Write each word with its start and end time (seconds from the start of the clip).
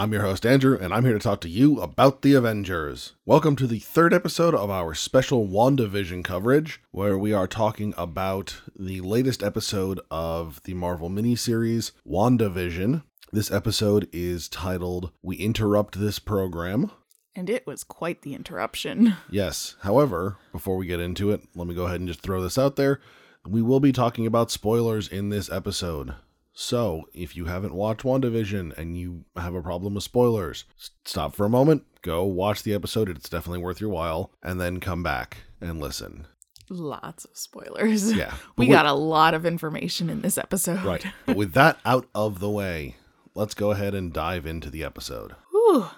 I'm 0.00 0.14
your 0.14 0.22
host, 0.22 0.46
Andrew, 0.46 0.78
and 0.80 0.94
I'm 0.94 1.04
here 1.04 1.12
to 1.12 1.18
talk 1.18 1.42
to 1.42 1.48
you 1.50 1.78
about 1.82 2.22
the 2.22 2.32
Avengers. 2.32 3.16
Welcome 3.26 3.54
to 3.56 3.66
the 3.66 3.80
third 3.80 4.14
episode 4.14 4.54
of 4.54 4.70
our 4.70 4.94
special 4.94 5.46
WandaVision 5.46 6.24
coverage, 6.24 6.80
where 6.90 7.18
we 7.18 7.34
are 7.34 7.46
talking 7.46 7.92
about 7.98 8.62
the 8.74 9.02
latest 9.02 9.42
episode 9.42 10.00
of 10.10 10.62
the 10.64 10.72
Marvel 10.72 11.10
miniseries, 11.10 11.92
WandaVision. 12.08 13.02
This 13.30 13.50
episode 13.50 14.08
is 14.10 14.48
titled 14.48 15.10
We 15.20 15.36
Interrupt 15.36 16.00
This 16.00 16.18
Program. 16.18 16.90
And 17.36 17.50
it 17.50 17.66
was 17.66 17.84
quite 17.84 18.22
the 18.22 18.32
interruption. 18.32 19.16
Yes, 19.30 19.76
however, 19.82 20.38
before 20.50 20.78
we 20.78 20.86
get 20.86 21.00
into 21.00 21.30
it, 21.30 21.42
let 21.54 21.66
me 21.66 21.74
go 21.74 21.84
ahead 21.84 22.00
and 22.00 22.08
just 22.08 22.22
throw 22.22 22.40
this 22.40 22.56
out 22.56 22.76
there. 22.76 23.02
We 23.46 23.60
will 23.60 23.80
be 23.80 23.92
talking 23.92 24.24
about 24.24 24.50
spoilers 24.50 25.08
in 25.08 25.28
this 25.28 25.52
episode. 25.52 26.14
So, 26.52 27.04
if 27.14 27.36
you 27.36 27.46
haven't 27.46 27.74
watched 27.74 28.02
WandaVision 28.02 28.76
and 28.76 28.98
you 28.98 29.24
have 29.36 29.54
a 29.54 29.62
problem 29.62 29.94
with 29.94 30.04
spoilers, 30.04 30.64
stop 31.04 31.34
for 31.34 31.46
a 31.46 31.50
moment, 31.50 31.84
go 32.02 32.24
watch 32.24 32.62
the 32.62 32.74
episode. 32.74 33.08
It's 33.08 33.28
definitely 33.28 33.62
worth 33.62 33.80
your 33.80 33.90
while, 33.90 34.32
and 34.42 34.60
then 34.60 34.80
come 34.80 35.02
back 35.02 35.38
and 35.60 35.80
listen. 35.80 36.26
Lots 36.68 37.24
of 37.24 37.36
spoilers. 37.36 38.12
Yeah. 38.12 38.34
We 38.56 38.66
But 38.66 38.72
got 38.72 38.86
a 38.86 38.92
lot 38.92 39.34
of 39.34 39.46
information 39.46 40.10
in 40.10 40.20
this 40.20 40.36
episode. 40.38 40.82
Right. 40.84 41.04
But 41.26 41.36
with 41.36 41.52
that 41.54 41.78
out 41.84 42.08
of 42.14 42.40
the 42.40 42.50
way, 42.50 42.96
let's 43.34 43.54
go 43.54 43.70
ahead 43.70 43.94
and 43.94 44.12
dive 44.12 44.44
into 44.46 44.70
the 44.70 44.84
episode. 44.84 45.34
Whew. 45.50 45.88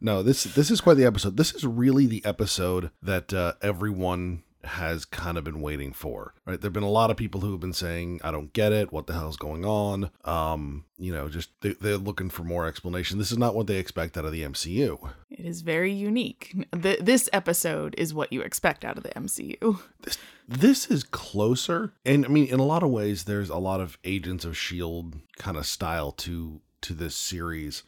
No, 0.00 0.22
this 0.22 0.44
this 0.44 0.70
is 0.70 0.80
quite 0.80 0.96
the 0.96 1.04
episode. 1.04 1.36
This 1.36 1.54
is 1.54 1.66
really 1.66 2.06
the 2.06 2.24
episode 2.24 2.90
that 3.02 3.34
uh, 3.34 3.52
everyone 3.60 4.42
has 4.64 5.04
kind 5.04 5.38
of 5.38 5.44
been 5.44 5.60
waiting 5.60 5.92
for. 5.92 6.34
Right? 6.44 6.60
There've 6.60 6.72
been 6.72 6.82
a 6.82 6.90
lot 6.90 7.10
of 7.10 7.16
people 7.16 7.40
who 7.40 7.52
have 7.52 7.60
been 7.60 7.72
saying, 7.72 8.20
"I 8.24 8.30
don't 8.30 8.52
get 8.52 8.72
it. 8.72 8.92
What 8.92 9.06
the 9.06 9.12
hell's 9.14 9.36
going 9.36 9.64
on?" 9.64 10.10
Um, 10.24 10.84
you 10.98 11.12
know, 11.12 11.28
just 11.28 11.50
they, 11.60 11.74
they're 11.74 11.96
looking 11.96 12.30
for 12.30 12.42
more 12.44 12.66
explanation. 12.66 13.18
This 13.18 13.30
is 13.32 13.38
not 13.38 13.54
what 13.54 13.66
they 13.66 13.76
expect 13.76 14.16
out 14.16 14.24
of 14.24 14.32
the 14.32 14.42
MCU. 14.42 15.10
It 15.30 15.40
is 15.40 15.62
very 15.62 15.92
unique. 15.92 16.54
Th- 16.82 16.98
this 17.00 17.28
episode 17.32 17.94
is 17.96 18.12
what 18.12 18.32
you 18.32 18.40
expect 18.40 18.84
out 18.84 18.96
of 18.96 19.04
the 19.04 19.10
MCU. 19.10 19.80
This, 20.02 20.18
This 20.48 20.90
is 20.90 21.04
closer, 21.04 21.92
and 22.04 22.24
I 22.24 22.28
mean, 22.28 22.46
in 22.46 22.58
a 22.58 22.64
lot 22.64 22.82
of 22.82 22.90
ways, 22.90 23.24
there's 23.24 23.50
a 23.50 23.58
lot 23.58 23.80
of 23.80 23.98
Agents 24.04 24.44
of 24.44 24.56
Shield 24.56 25.16
kind 25.36 25.56
of 25.56 25.66
style 25.66 26.10
to 26.12 26.60
to 26.80 26.94
this 26.94 27.14
series, 27.14 27.82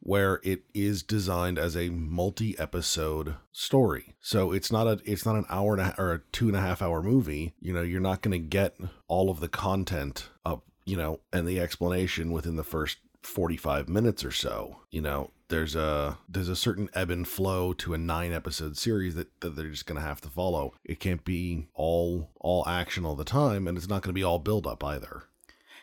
where 0.00 0.40
it 0.42 0.62
is 0.74 1.02
designed 1.02 1.58
as 1.58 1.76
a 1.76 1.90
multi-episode 1.90 3.36
story. 3.52 4.14
So 4.20 4.52
it's 4.52 4.72
not 4.72 4.86
a 4.86 5.00
it's 5.04 5.26
not 5.26 5.36
an 5.36 5.46
hour 5.48 5.74
and 5.74 5.82
a, 5.82 5.94
or 5.98 6.12
a 6.12 6.20
two 6.32 6.48
and 6.48 6.56
a 6.56 6.60
half 6.60 6.82
hour 6.82 7.02
movie. 7.02 7.54
You 7.60 7.72
know, 7.72 7.82
you're 7.82 8.00
not 8.00 8.22
going 8.22 8.32
to 8.32 8.46
get 8.46 8.76
all 9.08 9.30
of 9.30 9.40
the 9.40 9.48
content 9.48 10.30
up, 10.44 10.64
you 10.84 10.96
know, 10.96 11.20
and 11.32 11.46
the 11.46 11.60
explanation 11.60 12.32
within 12.32 12.56
the 12.56 12.64
first 12.64 12.98
45 13.22 13.88
minutes 13.88 14.24
or 14.24 14.32
so. 14.32 14.78
You 14.90 15.02
know, 15.02 15.30
there's 15.48 15.76
a 15.76 16.18
there's 16.28 16.48
a 16.48 16.56
certain 16.56 16.88
ebb 16.94 17.10
and 17.10 17.28
flow 17.28 17.74
to 17.74 17.92
a 17.92 17.98
nine 17.98 18.32
episode 18.32 18.78
series 18.78 19.14
that, 19.16 19.28
that 19.40 19.54
they're 19.54 19.68
just 19.68 19.86
gonna 19.86 20.00
have 20.00 20.22
to 20.22 20.28
follow. 20.28 20.72
It 20.84 20.98
can't 20.98 21.24
be 21.24 21.68
all 21.74 22.30
all 22.40 22.66
action 22.66 23.04
all 23.04 23.16
the 23.16 23.24
time, 23.24 23.68
and 23.68 23.76
it's 23.76 23.88
not 23.88 24.02
gonna 24.02 24.14
be 24.14 24.24
all 24.24 24.38
build 24.38 24.66
up 24.66 24.82
either. 24.82 25.24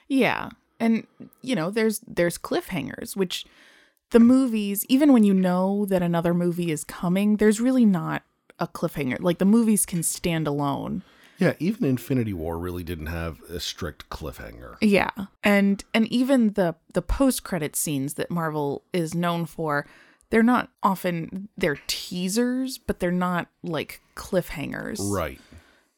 Yeah. 0.07 0.49
And 0.79 1.05
you 1.41 1.55
know, 1.55 1.69
there's 1.69 1.99
there's 2.07 2.37
cliffhangers, 2.37 3.15
which 3.15 3.45
the 4.11 4.19
movies, 4.19 4.85
even 4.87 5.11
when 5.13 5.23
you 5.23 5.33
know 5.33 5.85
that 5.85 6.01
another 6.01 6.33
movie 6.33 6.71
is 6.71 6.83
coming, 6.83 7.37
there's 7.37 7.59
really 7.59 7.85
not 7.85 8.23
a 8.59 8.67
cliffhanger. 8.67 9.19
Like 9.19 9.37
the 9.37 9.45
movies 9.45 9.85
can 9.85 10.03
stand 10.03 10.47
alone. 10.47 11.03
Yeah, 11.37 11.53
even 11.59 11.85
Infinity 11.85 12.33
War 12.33 12.57
really 12.57 12.83
didn't 12.83 13.07
have 13.07 13.39
a 13.49 13.59
strict 13.59 14.09
cliffhanger. 14.09 14.77
Yeah. 14.81 15.11
And 15.43 15.83
and 15.93 16.07
even 16.07 16.53
the 16.53 16.75
the 16.93 17.01
post-credit 17.01 17.75
scenes 17.75 18.15
that 18.15 18.31
Marvel 18.31 18.83
is 18.91 19.13
known 19.13 19.45
for, 19.45 19.85
they're 20.29 20.41
not 20.41 20.69
often 20.81 21.49
they're 21.55 21.79
teasers, 21.85 22.77
but 22.79 22.99
they're 22.99 23.11
not 23.11 23.47
like 23.61 24.01
cliffhangers. 24.15 24.99
Right. 24.99 25.39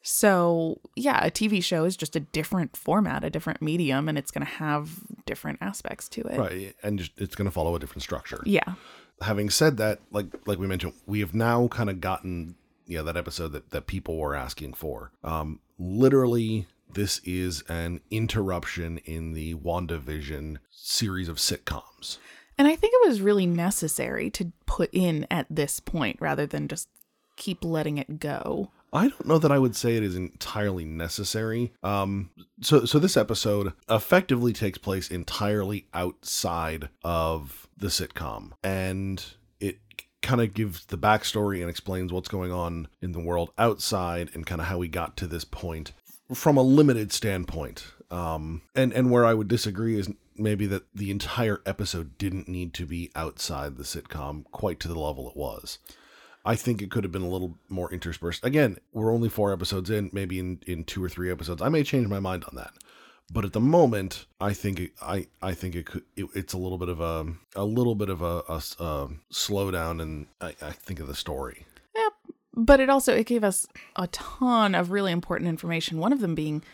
So, 0.02 0.80
yeah, 0.96 1.24
a 1.24 1.30
TV 1.30 1.62
show 1.62 1.84
is 1.84 1.96
just 1.96 2.16
a 2.16 2.20
different 2.20 2.76
format, 2.76 3.22
a 3.22 3.30
different 3.30 3.60
medium, 3.60 4.08
and 4.08 4.16
it's 4.16 4.30
going 4.30 4.46
to 4.46 4.52
have 4.52 4.90
different 5.26 5.58
aspects 5.60 6.08
to 6.10 6.22
it. 6.22 6.38
Right. 6.38 6.74
And 6.82 7.08
it's 7.16 7.34
gonna 7.34 7.50
follow 7.50 7.76
a 7.76 7.78
different 7.78 8.02
structure. 8.02 8.42
Yeah. 8.44 8.74
having 9.22 9.50
said 9.50 9.76
that, 9.76 10.00
like 10.10 10.26
like 10.46 10.58
we 10.58 10.66
mentioned, 10.66 10.94
we 11.06 11.20
have 11.20 11.34
now 11.34 11.68
kind 11.68 11.90
of 11.90 12.00
gotten 12.00 12.56
you 12.86 12.98
know 12.98 13.04
that 13.04 13.16
episode 13.16 13.52
that 13.52 13.70
that 13.70 13.86
people 13.86 14.16
were 14.16 14.34
asking 14.34 14.74
for. 14.74 15.12
Um, 15.22 15.60
literally, 15.78 16.66
this 16.92 17.20
is 17.24 17.62
an 17.68 18.00
interruption 18.10 18.98
in 19.04 19.32
the 19.34 19.54
WandaVision 19.54 20.56
series 20.70 21.28
of 21.28 21.36
sitcoms. 21.36 22.18
And 22.58 22.66
I 22.68 22.76
think 22.76 22.92
it 22.94 23.08
was 23.08 23.20
really 23.22 23.46
necessary 23.46 24.28
to 24.30 24.52
put 24.66 24.90
in 24.92 25.26
at 25.30 25.46
this 25.48 25.80
point 25.80 26.18
rather 26.20 26.46
than 26.46 26.68
just 26.68 26.88
keep 27.36 27.64
letting 27.64 27.96
it 27.98 28.18
go. 28.20 28.70
I 28.92 29.08
don't 29.08 29.26
know 29.26 29.38
that 29.38 29.52
I 29.52 29.58
would 29.58 29.76
say 29.76 29.96
it 29.96 30.02
is 30.02 30.16
entirely 30.16 30.84
necessary. 30.84 31.72
Um, 31.82 32.30
so 32.60 32.84
so 32.84 32.98
this 32.98 33.16
episode 33.16 33.72
effectively 33.88 34.52
takes 34.52 34.78
place 34.78 35.10
entirely 35.10 35.86
outside 35.94 36.88
of 37.04 37.68
the 37.76 37.88
sitcom, 37.88 38.52
and 38.62 39.24
it 39.60 39.78
kind 40.22 40.40
of 40.40 40.54
gives 40.54 40.86
the 40.86 40.98
backstory 40.98 41.60
and 41.60 41.70
explains 41.70 42.12
what's 42.12 42.28
going 42.28 42.52
on 42.52 42.88
in 43.00 43.12
the 43.12 43.20
world 43.20 43.50
outside 43.58 44.30
and 44.34 44.46
kind 44.46 44.60
of 44.60 44.66
how 44.66 44.78
we 44.78 44.88
got 44.88 45.16
to 45.18 45.26
this 45.26 45.44
point 45.44 45.92
from 46.34 46.56
a 46.56 46.62
limited 46.62 47.12
standpoint. 47.12 47.86
Um, 48.10 48.62
and 48.74 48.92
and 48.92 49.10
where 49.10 49.24
I 49.24 49.34
would 49.34 49.48
disagree 49.48 49.98
is 49.98 50.10
maybe 50.36 50.66
that 50.66 50.84
the 50.94 51.10
entire 51.10 51.60
episode 51.64 52.18
didn't 52.18 52.48
need 52.48 52.74
to 52.74 52.86
be 52.86 53.10
outside 53.14 53.76
the 53.76 53.84
sitcom 53.84 54.44
quite 54.50 54.80
to 54.80 54.88
the 54.88 54.98
level 54.98 55.28
it 55.28 55.36
was. 55.36 55.78
I 56.44 56.56
think 56.56 56.80
it 56.80 56.90
could 56.90 57.04
have 57.04 57.12
been 57.12 57.22
a 57.22 57.28
little 57.28 57.58
more 57.68 57.92
interspersed. 57.92 58.44
Again, 58.44 58.78
we're 58.92 59.12
only 59.12 59.28
four 59.28 59.52
episodes 59.52 59.90
in. 59.90 60.10
Maybe 60.12 60.38
in, 60.38 60.60
in 60.66 60.84
two 60.84 61.04
or 61.04 61.08
three 61.08 61.30
episodes, 61.30 61.60
I 61.60 61.68
may 61.68 61.82
change 61.82 62.08
my 62.08 62.20
mind 62.20 62.44
on 62.44 62.56
that. 62.56 62.72
But 63.32 63.44
at 63.44 63.52
the 63.52 63.60
moment, 63.60 64.26
I 64.40 64.52
think 64.54 64.80
it, 64.80 64.92
I 65.00 65.28
I 65.40 65.54
think 65.54 65.76
it 65.76 65.86
could. 65.86 66.02
It, 66.16 66.26
it's 66.34 66.52
a 66.52 66.58
little 66.58 66.78
bit 66.78 66.88
of 66.88 67.00
a 67.00 67.26
a 67.54 67.64
little 67.64 67.94
bit 67.94 68.08
of 68.08 68.22
a, 68.22 68.42
a, 68.48 68.62
a 68.80 69.08
slowdown, 69.32 70.02
and 70.02 70.26
I, 70.40 70.54
I 70.60 70.72
think 70.72 70.98
of 70.98 71.06
the 71.06 71.14
story. 71.14 71.66
Yep. 71.94 72.12
But 72.56 72.80
it 72.80 72.90
also 72.90 73.14
it 73.14 73.26
gave 73.26 73.44
us 73.44 73.68
a 73.94 74.08
ton 74.08 74.74
of 74.74 74.90
really 74.90 75.12
important 75.12 75.48
information. 75.48 75.98
One 75.98 76.12
of 76.12 76.20
them 76.20 76.34
being 76.34 76.64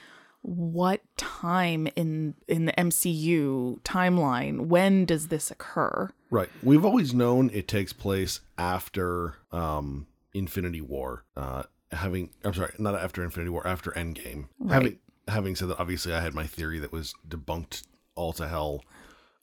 what 0.46 1.00
time 1.16 1.88
in 1.96 2.34
in 2.46 2.66
the 2.66 2.72
MCU 2.74 3.80
timeline 3.80 4.66
when 4.66 5.04
does 5.04 5.26
this 5.26 5.50
occur? 5.50 6.08
Right. 6.30 6.48
We've 6.62 6.84
always 6.84 7.12
known 7.12 7.50
it 7.52 7.66
takes 7.66 7.92
place 7.92 8.40
after 8.56 9.34
um 9.50 10.06
Infinity 10.34 10.80
War. 10.80 11.24
Uh 11.36 11.64
having 11.90 12.30
I'm 12.44 12.54
sorry, 12.54 12.72
not 12.78 12.94
after 12.94 13.24
Infinity 13.24 13.50
War, 13.50 13.66
after 13.66 13.90
Endgame. 13.90 14.46
Having 14.68 14.98
having 15.26 15.56
said 15.56 15.68
that 15.68 15.80
obviously 15.80 16.12
I 16.14 16.20
had 16.20 16.32
my 16.32 16.46
theory 16.46 16.78
that 16.78 16.92
was 16.92 17.12
debunked 17.28 17.82
all 18.14 18.32
to 18.34 18.46
hell. 18.46 18.84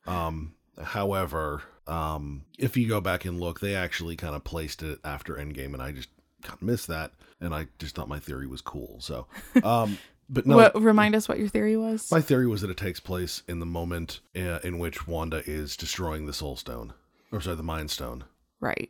Um 0.07 0.55
however, 0.81 1.63
um 1.85 2.45
if 2.57 2.77
you 2.77 2.87
go 2.87 3.01
back 3.01 3.25
and 3.25 3.41
look, 3.41 3.59
they 3.59 3.75
actually 3.75 4.15
kind 4.15 4.35
of 4.35 4.45
placed 4.45 4.81
it 4.81 4.99
after 5.03 5.35
Endgame 5.35 5.73
and 5.73 5.81
I 5.81 5.91
just 5.91 6.07
kind 6.43 6.55
of 6.55 6.61
missed 6.61 6.87
that 6.87 7.11
and 7.41 7.53
I 7.53 7.67
just 7.77 7.93
thought 7.93 8.07
my 8.07 8.19
theory 8.19 8.47
was 8.47 8.61
cool. 8.61 9.01
So 9.01 9.27
um 9.63 9.97
but 10.33 10.45
no 10.45 10.55
what 10.57 10.81
remind 10.81 11.15
us 11.15 11.29
what 11.29 11.39
your 11.39 11.47
theory 11.47 11.77
was? 11.77 12.11
my 12.11 12.21
theory 12.21 12.47
was 12.47 12.61
that 12.61 12.69
it 12.69 12.77
takes 12.77 12.99
place 12.99 13.43
in 13.47 13.59
the 13.59 13.65
moment 13.65 14.19
uh, 14.35 14.59
in 14.63 14.79
which 14.79 15.07
Wanda 15.07 15.43
is 15.45 15.77
destroying 15.77 16.25
the 16.25 16.33
Soul 16.33 16.55
Stone, 16.55 16.93
or 17.31 17.39
sorry, 17.39 17.55
the 17.55 17.63
Mind 17.63 17.91
Stone. 17.91 18.25
Right. 18.59 18.89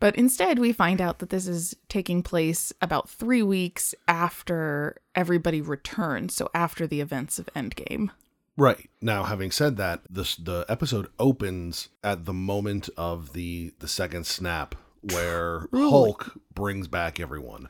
But 0.00 0.14
instead, 0.16 0.58
we 0.58 0.72
find 0.72 1.00
out 1.00 1.18
that 1.18 1.30
this 1.30 1.48
is 1.48 1.74
taking 1.88 2.22
place 2.22 2.72
about 2.80 3.10
three 3.10 3.42
weeks 3.42 3.94
after 4.06 4.96
everybody 5.14 5.60
returns. 5.60 6.34
So 6.34 6.48
after 6.54 6.86
the 6.86 7.00
events 7.00 7.38
of 7.38 7.46
Endgame. 7.56 8.10
Right 8.56 8.88
now, 9.00 9.24
having 9.24 9.50
said 9.50 9.76
that, 9.76 10.02
this 10.08 10.36
the 10.36 10.64
episode 10.68 11.08
opens 11.18 11.88
at 12.02 12.24
the 12.24 12.32
moment 12.32 12.88
of 12.96 13.32
the 13.32 13.72
the 13.78 13.88
second 13.88 14.26
snap, 14.26 14.74
where 15.00 15.68
Hulk 15.72 16.36
brings 16.54 16.88
back 16.88 17.20
everyone, 17.20 17.68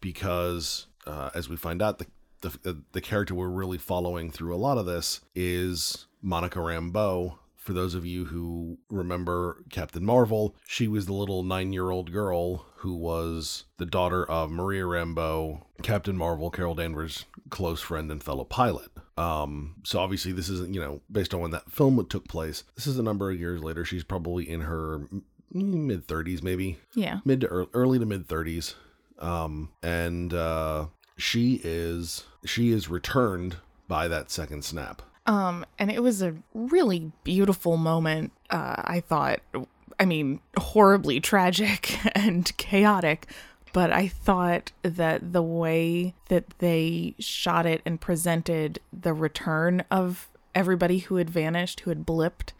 because 0.00 0.86
uh, 1.08 1.30
as 1.34 1.48
we 1.48 1.56
find 1.56 1.82
out, 1.82 1.98
the, 1.98 2.06
the 2.42 2.82
the 2.92 3.00
character 3.00 3.34
we're 3.34 3.48
really 3.48 3.78
following 3.78 4.30
through 4.30 4.54
a 4.54 4.56
lot 4.56 4.78
of 4.78 4.86
this 4.86 5.20
is 5.34 6.06
Monica 6.20 6.58
Rambeau 6.58 7.38
for 7.56 7.72
those 7.72 7.94
of 7.94 8.04
you 8.04 8.24
who 8.24 8.76
remember 8.90 9.62
Captain 9.70 10.04
Marvel, 10.04 10.56
she 10.66 10.88
was 10.88 11.06
the 11.06 11.12
little 11.12 11.44
nine 11.44 11.72
year 11.72 11.90
old 11.90 12.10
girl 12.10 12.66
who 12.78 12.92
was 12.96 13.66
the 13.76 13.86
daughter 13.86 14.28
of 14.28 14.50
Maria 14.50 14.82
Rambeau, 14.82 15.62
Captain 15.80 16.16
Marvel, 16.16 16.50
Carol 16.50 16.74
Danvers' 16.74 17.24
close 17.50 17.80
friend 17.80 18.10
and 18.10 18.20
fellow 18.20 18.42
pilot. 18.42 18.88
Um, 19.16 19.76
so 19.84 20.00
obviously 20.00 20.32
this 20.32 20.48
isn't, 20.48 20.74
you 20.74 20.80
know, 20.80 21.02
based 21.08 21.32
on 21.34 21.40
when 21.40 21.52
that 21.52 21.70
film 21.70 22.04
took 22.10 22.26
place. 22.26 22.64
This 22.74 22.88
is 22.88 22.98
a 22.98 23.02
number 23.04 23.30
of 23.30 23.38
years 23.38 23.62
later. 23.62 23.84
She's 23.84 24.02
probably 24.02 24.50
in 24.50 24.62
her 24.62 25.08
mid 25.52 26.08
30s, 26.08 26.42
maybe 26.42 26.78
Yeah. 26.96 27.20
mid 27.24 27.42
to 27.42 27.46
early, 27.46 27.68
early 27.74 27.98
to 28.00 28.06
mid 28.06 28.26
30s. 28.26 28.74
Um, 29.20 29.68
and 29.84 30.34
uh, 30.34 30.86
she 31.16 31.60
is 31.62 32.24
she 32.44 32.70
is 32.70 32.88
returned 32.88 33.56
by 33.88 34.08
that 34.08 34.30
second 34.30 34.64
snap. 34.64 35.02
Um, 35.26 35.64
and 35.78 35.90
it 35.90 36.02
was 36.02 36.22
a 36.22 36.34
really 36.54 37.12
beautiful 37.22 37.76
moment. 37.76 38.32
Uh, 38.50 38.74
I 38.78 39.00
thought, 39.00 39.40
I 40.00 40.04
mean, 40.04 40.40
horribly 40.58 41.20
tragic 41.20 41.98
and 42.16 42.54
chaotic, 42.56 43.26
but 43.72 43.92
I 43.92 44.08
thought 44.08 44.72
that 44.82 45.32
the 45.32 45.42
way 45.42 46.14
that 46.28 46.58
they 46.58 47.14
shot 47.18 47.66
it 47.66 47.82
and 47.86 48.00
presented 48.00 48.80
the 48.92 49.14
return 49.14 49.84
of 49.90 50.28
everybody 50.54 50.98
who 50.98 51.16
had 51.16 51.30
vanished, 51.30 51.80
who 51.80 51.90
had 51.90 52.04
blipped, 52.04 52.52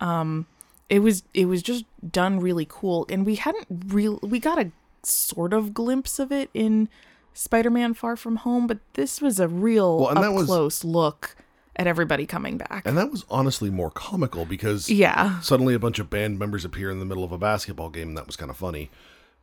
um, 0.00 0.46
it 0.88 0.98
was 0.98 1.22
it 1.32 1.46
was 1.46 1.62
just 1.62 1.84
done 2.10 2.38
really 2.38 2.66
cool. 2.68 3.06
And 3.08 3.24
we 3.24 3.36
hadn't 3.36 3.66
real 3.86 4.18
we 4.22 4.38
got 4.38 4.60
a 4.60 4.70
sort 5.02 5.52
of 5.52 5.72
glimpse 5.72 6.18
of 6.18 6.30
it 6.30 6.50
in 6.54 6.88
Spider-Man: 7.34 7.94
Far 7.94 8.16
From 8.16 8.36
Home, 8.36 8.66
but 8.66 8.78
this 8.94 9.20
was 9.20 9.40
a 9.40 9.48
real 9.48 9.98
Well, 10.00 10.08
and 10.10 10.18
up 10.18 10.24
that 10.24 10.32
was- 10.32 10.46
close 10.46 10.84
look 10.84 11.36
at 11.74 11.86
everybody 11.86 12.26
coming 12.26 12.58
back. 12.58 12.82
And 12.86 12.98
that 12.98 13.10
was 13.10 13.24
honestly 13.30 13.70
more 13.70 13.90
comical 13.90 14.44
because 14.44 14.90
Yeah. 14.90 15.40
suddenly 15.40 15.72
a 15.74 15.78
bunch 15.78 15.98
of 15.98 16.10
band 16.10 16.38
members 16.38 16.64
appear 16.66 16.90
in 16.90 16.98
the 16.98 17.06
middle 17.06 17.24
of 17.24 17.32
a 17.32 17.38
basketball 17.38 17.88
game, 17.88 18.08
and 18.08 18.16
that 18.18 18.26
was 18.26 18.36
kind 18.36 18.50
of 18.50 18.56
funny. 18.58 18.90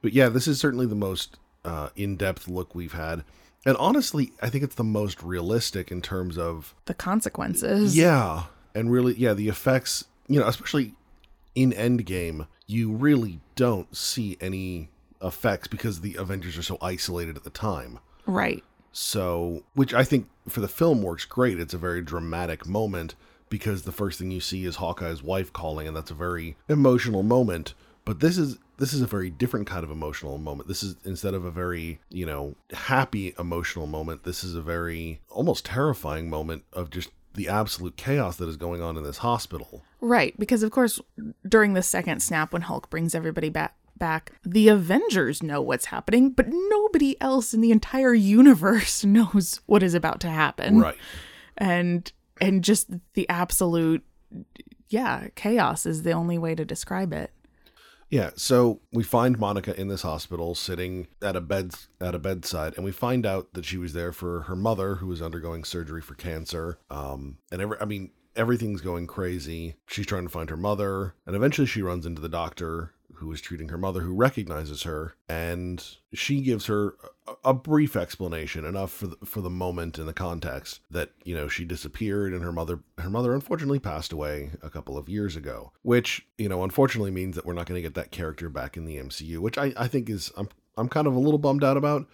But 0.02 0.14
yeah, 0.14 0.30
this 0.30 0.48
is 0.48 0.60
certainly 0.60 0.86
the 0.86 0.96
most 0.96 1.38
uh, 1.66 1.90
in 1.96 2.16
depth 2.16 2.48
look 2.48 2.74
we've 2.74 2.94
had. 2.94 3.24
And 3.66 3.76
honestly, 3.78 4.32
I 4.42 4.50
think 4.50 4.64
it's 4.64 4.76
the 4.76 4.84
most 4.84 5.22
realistic 5.22 5.92
in 5.92 6.02
terms 6.02 6.38
of 6.38 6.74
the 6.86 6.94
consequences. 6.94 7.98
Yeah, 7.98 8.44
and 8.74 8.92
really, 8.92 9.16
yeah, 9.16 9.34
the 9.34 9.50
effects. 9.50 10.06
You 10.28 10.40
know, 10.40 10.48
especially 10.48 10.94
in 11.56 11.72
Endgame, 11.74 12.48
you 12.68 12.92
really 12.92 13.40
don't 13.56 13.94
see 13.98 14.38
any 14.40 14.90
effects 15.22 15.68
because 15.68 16.02
the 16.02 16.16
Avengers 16.16 16.58
are 16.58 16.64
so 16.64 16.78
isolated 16.82 17.36
at 17.36 17.44
the 17.44 17.50
time. 17.50 18.00
Right. 18.26 18.64
So, 18.92 19.64
which 19.74 19.94
I 19.94 20.04
think 20.04 20.28
for 20.48 20.62
the 20.62 20.68
film 20.68 21.02
works 21.02 21.26
great. 21.26 21.60
It's 21.60 21.74
a 21.74 21.78
very 21.78 22.02
dramatic 22.02 22.66
moment 22.66 23.16
because 23.50 23.84
the 23.84 23.92
first 23.92 24.20
thing 24.20 24.32
you 24.32 24.40
see 24.42 24.66
is 24.66 24.78
Hawkeye's 24.78 25.24
wife 25.24 25.54
calling, 25.54 25.88
and 25.88 25.96
that's 25.96 26.12
a 26.12 26.16
very 26.16 26.56
emotional 26.68 27.24
moment. 27.24 27.74
But 28.06 28.20
this 28.20 28.38
is 28.38 28.58
this 28.78 28.94
is 28.94 29.02
a 29.02 29.08
very 29.08 29.30
different 29.30 29.68
kind 29.68 29.84
of 29.84 29.92
emotional 29.92 30.38
moment. 30.38 30.68
This 30.68 30.84
is 30.84 30.96
instead 31.04 31.34
of 31.34 31.46
a 31.46 31.52
very 31.52 32.00
you 32.10 32.26
know 32.26 32.56
happy 32.72 33.36
emotional 33.38 33.88
moment. 33.88 34.24
This 34.24 34.44
is 34.44 34.56
a 34.56 34.62
very 34.62 35.20
almost 35.30 35.66
terrifying 35.66 36.30
moment 36.30 36.64
of 36.74 36.90
just 36.90 37.10
the 37.36 37.48
absolute 37.48 37.96
chaos 37.96 38.38
that 38.38 38.50
is 38.50 38.58
going 38.58 38.82
on 38.82 38.98
in 38.98 39.04
this 39.04 39.20
hospital. 39.20 39.84
Right. 40.02 40.38
Because, 40.40 40.64
of 40.64 40.72
course, 40.72 41.00
during 41.48 41.74
the 41.74 41.84
second 41.84 42.22
snap, 42.22 42.52
when 42.52 42.64
Hulk 42.64 42.90
brings 42.90 43.14
everybody 43.14 43.50
back, 43.50 43.76
back, 44.00 44.32
the 44.44 44.70
Avengers 44.70 45.44
know 45.44 45.62
what's 45.62 45.86
happening, 45.86 46.32
but 46.32 46.48
nobody 46.48 47.20
else 47.22 47.54
in 47.54 47.62
the 47.62 47.72
entire 47.72 48.14
universe 48.14 49.04
knows 49.06 49.62
what 49.66 49.84
is 49.84 49.94
about 49.94 50.20
to 50.22 50.30
happen. 50.30 50.80
Right. 50.80 50.98
And 51.58 52.12
and 52.42 52.64
just 52.64 52.90
the 53.14 53.28
absolute 53.28 54.04
yeah, 54.90 55.28
chaos 55.36 55.86
is 55.86 56.04
the 56.04 56.12
only 56.12 56.38
way 56.38 56.56
to 56.56 56.66
describe 56.66 57.14
it. 57.14 57.32
Yeah, 58.10 58.32
so 58.36 58.82
we 58.92 59.04
find 59.04 59.38
Monica 59.38 59.80
in 59.80 59.88
this 59.88 60.02
hospital 60.02 60.56
sitting 60.56 61.08
at 61.22 61.36
a 61.36 61.42
bed 61.42 61.76
at 62.02 62.16
a 62.16 62.20
bedside, 62.20 62.74
and 62.76 62.84
we 62.84 62.92
find 62.92 63.24
out 63.24 63.54
that 63.54 63.66
she 63.66 63.78
was 63.78 63.94
there 63.94 64.12
for 64.12 64.42
her 64.42 64.56
mother, 64.56 64.96
who 64.96 65.08
was 65.08 65.22
undergoing 65.22 65.64
surgery 65.64 66.02
for 66.02 66.16
cancer. 66.16 66.80
Um, 66.90 67.38
and 67.52 67.62
every, 67.62 67.78
I 67.80 67.86
mean, 67.86 68.10
everything's 68.36 68.82
going 68.82 69.06
crazy. 69.06 69.76
She's 69.86 70.08
trying 70.08 70.24
to 70.24 70.30
find 70.30 70.50
her 70.50 70.58
mother, 70.58 71.14
and 71.28 71.36
eventually 71.36 71.68
she 71.68 71.84
runs 71.84 72.08
into 72.08 72.22
the 72.22 72.30
doctor 72.30 72.94
who 73.20 73.32
is 73.32 73.42
treating 73.42 73.70
her 73.70 73.78
mother, 73.78 74.02
who 74.02 74.14
recognizes 74.14 74.84
her, 74.84 75.16
and 75.28 75.98
she 76.14 76.42
gives 76.42 76.66
her 76.66 76.96
a, 77.28 77.50
a 77.50 77.54
brief 77.54 77.96
explanation, 77.96 78.66
enough 78.66 78.92
for 78.92 79.08
the, 79.08 79.18
for 79.26 79.42
the 79.42 79.50
moment 79.50 79.98
and 79.98 80.08
the 80.08 80.14
context 80.14 80.82
that 80.90 81.12
you 81.24 81.36
know 81.36 81.48
she 81.48 81.66
disappeared, 81.66 82.34
and 82.34 82.44
her 82.44 82.52
mother 82.52 82.80
her 82.98 83.10
mother 83.10 83.34
unfortunately 83.34 83.80
passed 83.80 84.12
away 84.12 84.52
a 84.62 84.70
couple 84.70 84.98
of 84.98 85.10
years 85.10 85.36
ago, 85.36 85.72
which 85.82 86.26
you 86.38 86.50
know 86.50 86.64
unfortunately 86.64 87.12
means 87.12 87.36
that 87.36 87.46
we're 87.46 87.54
not 87.54 87.66
going 87.66 87.78
to 87.78 87.88
get 87.88 87.96
that 87.96 88.12
character 88.12 88.50
back 88.50 88.78
in 88.78 88.86
the 88.86 88.98
MCU, 88.98 89.40
which 89.40 89.58
I 89.58 89.74
I 89.78 89.88
think 89.88 90.10
is 90.10 90.32
I'm 90.38 90.50
I'm 90.78 90.90
kind 90.90 91.08
of 91.08 91.16
a 91.16 91.20
little 91.20 91.40
bummed 91.40 91.64
out 91.64 91.78
about. 91.78 92.08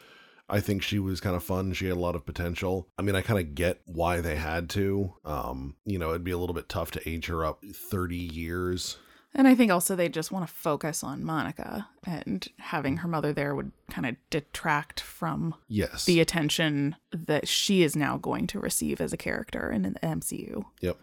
I 0.48 0.60
think 0.60 0.84
she 0.84 1.00
was 1.00 1.20
kind 1.20 1.36
of 1.36 1.44
fun. 1.44 1.74
She 1.74 1.88
had 1.88 1.98
a 1.98 2.00
lot 2.00 2.16
of 2.16 2.26
potential. 2.26 2.88
I 3.00 3.02
mean, 3.02 3.16
I 3.16 3.22
kind 3.22 3.40
of 3.40 3.56
get 3.56 3.82
why 3.86 4.22
they 4.22 4.36
had 4.36 4.70
to. 4.72 5.14
Um, 5.26 5.76
you 5.86 5.98
know, 5.98 6.10
it'd 6.10 6.24
be 6.24 6.32
a 6.32 6.38
little 6.38 6.54
bit 6.54 6.70
tough 6.70 6.92
to 6.92 7.10
age 7.10 7.28
her 7.28 7.44
up 7.44 7.64
30 7.66 8.16
years. 8.16 8.98
And 9.38 9.48
I 9.50 9.54
think 9.56 9.70
also 9.72 9.96
they 9.96 10.08
just 10.08 10.32
want 10.32 10.48
to 10.48 10.54
focus 10.54 11.04
on 11.04 11.24
Monica 11.26 11.88
and 12.06 12.48
having 12.58 12.98
her 12.98 13.08
mother 13.10 13.34
there 13.34 13.54
would 13.54 13.72
kind 13.90 14.06
of 14.08 14.16
detract 14.30 15.02
from 15.02 15.54
Yes. 15.68 16.06
the 16.06 16.22
attention 16.22 16.96
that 17.12 17.48
she 17.48 17.84
is 17.84 17.96
now 17.98 18.18
going 18.18 18.48
to 18.48 18.60
receive 18.60 19.02
as 19.02 19.12
a 19.12 19.18
character 19.18 19.70
in 19.72 19.82
the 19.82 19.92
MCU. 20.02 20.64
Yep. 20.80 20.98